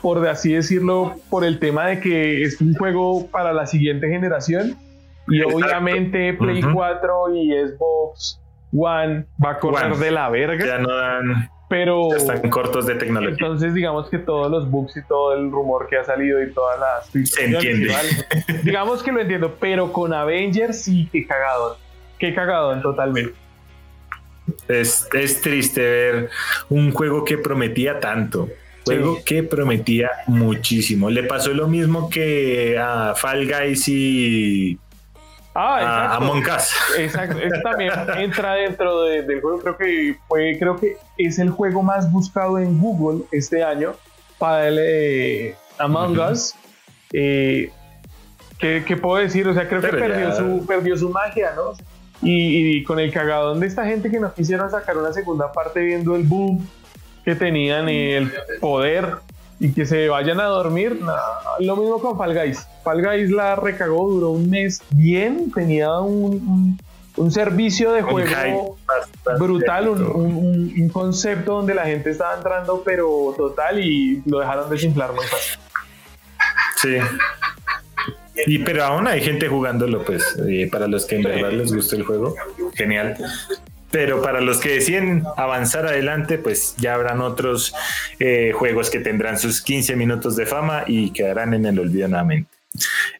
[0.00, 4.76] por así decirlo, por el tema de que es un juego para la siguiente generación
[5.28, 8.40] y obviamente Play 4 y Xbox
[8.76, 10.64] One va a correr de la verga.
[10.64, 11.50] Ya no dan.
[11.68, 13.36] Pero están cortos de tecnología.
[13.38, 16.80] Entonces, digamos que todos los bugs y todo el rumor que ha salido y todas
[16.80, 17.28] las.
[17.28, 17.94] Se entiende.
[18.62, 21.76] digamos que lo entiendo, pero con Avengers sí, que cagado.
[22.18, 23.34] Qué cagado totalmente.
[24.68, 25.08] Es,
[25.40, 26.30] triste ver
[26.68, 28.48] un juego que prometía tanto.
[28.84, 31.10] Juego que prometía muchísimo.
[31.10, 34.78] Le pasó lo mismo que a Fall Guys y
[35.54, 36.72] ah, a Among Us.
[36.96, 39.58] Exacto, también entra dentro del juego.
[39.58, 43.94] Creo que fue, creo que es el juego más buscado en Google este año
[44.38, 46.54] para el eh, Among Us.
[47.12, 47.70] Eh,
[48.58, 49.46] ¿qué, puedo decir?
[49.48, 51.74] O sea, creo que perdió su, perdió su magia, ¿no?
[52.22, 56.16] Y, con el cagadón de esta gente que no quisieron sacar una segunda parte viendo
[56.16, 56.66] el boom
[57.24, 59.16] que tenían y el poder
[59.60, 61.00] y que se vayan a dormir,
[61.60, 62.66] lo mismo con Fall Guys.
[62.82, 66.78] Fall Guys la recagó, duró un mes bien, tenía un,
[67.30, 68.76] servicio de juego
[69.38, 75.12] brutal, un, un, concepto donde la gente estaba entrando, pero total, y lo dejaron desinflar
[75.12, 75.58] muy fácil.
[76.76, 76.96] Sí,
[78.46, 80.36] y pero aún hay gente jugándolo, pues,
[80.70, 82.34] para los que en verdad les gusta el juego,
[82.74, 83.16] genial.
[83.90, 87.74] pero para los que deciden avanzar adelante, pues ya habrán otros
[88.18, 92.50] eh, juegos que tendrán sus 15 minutos de fama y quedarán en el olvido nuevamente.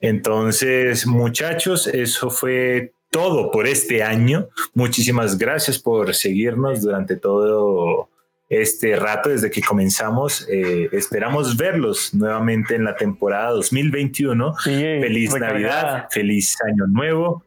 [0.01, 4.49] Entonces, muchachos, eso fue todo por este año.
[4.75, 8.08] Muchísimas gracias por seguirnos durante todo
[8.49, 10.47] este rato desde que comenzamos.
[10.49, 14.55] Eh, esperamos verlos nuevamente en la temporada 2021.
[14.65, 17.43] feliz Navidad, feliz Año Nuevo,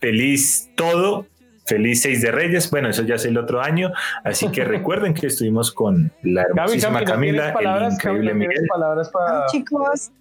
[0.00, 1.26] feliz todo.
[1.68, 2.70] Feliz 6 de Reyes.
[2.70, 3.90] Bueno, eso ya es el otro año.
[4.22, 8.66] Así que recuerden que estuvimos con la hermosísima Camila, el increíble Miguel.
[8.68, 10.12] palabras para, chicos.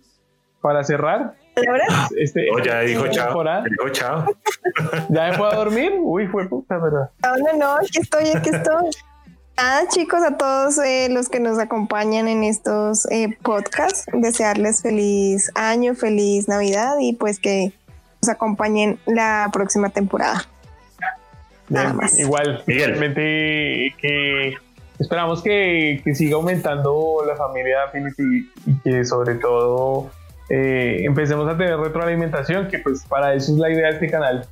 [0.59, 1.35] para cerrar?
[2.17, 3.43] Este, oh, ya dijo chao.
[3.69, 4.25] Dijo chao.
[5.09, 5.93] ¿Ya me puedo dormir?
[5.99, 7.11] Uy, fue puta, ¿verdad?
[7.21, 8.89] No, no, no, aquí estoy, aquí estoy.
[9.57, 15.49] Nada, chicos, a todos eh, los que nos acompañan en estos eh, podcasts, desearles feliz
[15.55, 17.71] año, feliz Navidad y pues que
[18.21, 20.43] nos acompañen la próxima temporada.
[21.69, 22.19] Nada más.
[22.19, 24.55] Igual, realmente que
[24.99, 30.11] esperamos que, que, siga aumentando la familia Affinity y que sobre todo
[30.49, 34.47] eh, empecemos a tener retroalimentación, que pues para eso es la idea de este canal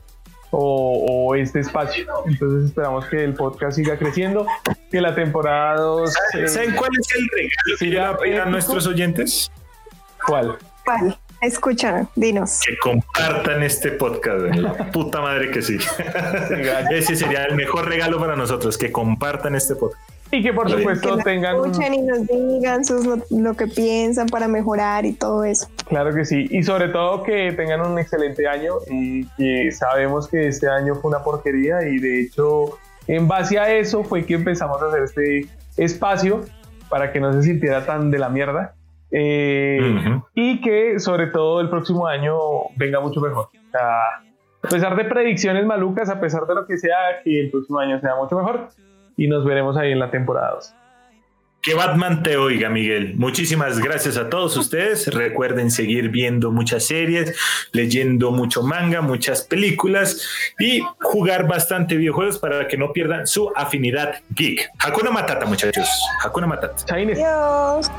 [0.56, 2.06] o, este espacio.
[2.28, 4.45] Entonces esperamos que el podcast siga creciendo,
[4.91, 6.14] que la temporada 2...
[6.45, 7.28] ¿Saben cuál es el
[7.80, 9.51] regalo que a nuestros oyentes?
[10.26, 10.58] ¿Cuál?
[10.86, 11.18] ¿Cuál?
[11.41, 12.62] Escuchan, dinos.
[12.66, 14.56] Que compartan este podcast.
[14.56, 15.78] La puta madre que sí.
[16.91, 20.12] Ese sería el mejor regalo para nosotros, que compartan este podcast.
[20.34, 21.58] Y que por supuesto tengan.
[21.58, 25.68] Escuchen y nos digan sus, lo, que piensan para mejorar y todo eso.
[25.88, 26.48] Claro que sí.
[26.50, 31.10] Y sobre todo que tengan un excelente año y que sabemos que este año fue
[31.10, 35.46] una porquería y de hecho, en base a eso fue que empezamos a hacer este
[35.78, 36.42] espacio
[36.90, 38.74] para que no se sintiera tan de la mierda.
[39.12, 42.36] Eh, y que sobre todo el próximo año
[42.76, 43.50] venga mucho mejor.
[43.72, 48.00] a pesar de predicciones malucas, a pesar de lo que sea, que el próximo año
[48.00, 48.70] sea mucho mejor
[49.18, 50.76] y nos veremos ahí en la temporada 2.
[51.64, 53.16] Que Batman te oiga, Miguel.
[53.16, 55.07] Muchísimas gracias a todos ustedes.
[55.07, 57.38] Recuerden seguir viendo muchas series,
[57.72, 60.28] leyendo mucho manga, muchas películas
[60.59, 64.72] y jugar bastante videojuegos para que no pierdan su afinidad geek.
[64.78, 65.88] Hakuna Matata, muchachos.
[66.22, 66.93] Hakuna Matata.
[66.93, 67.89] Adiós.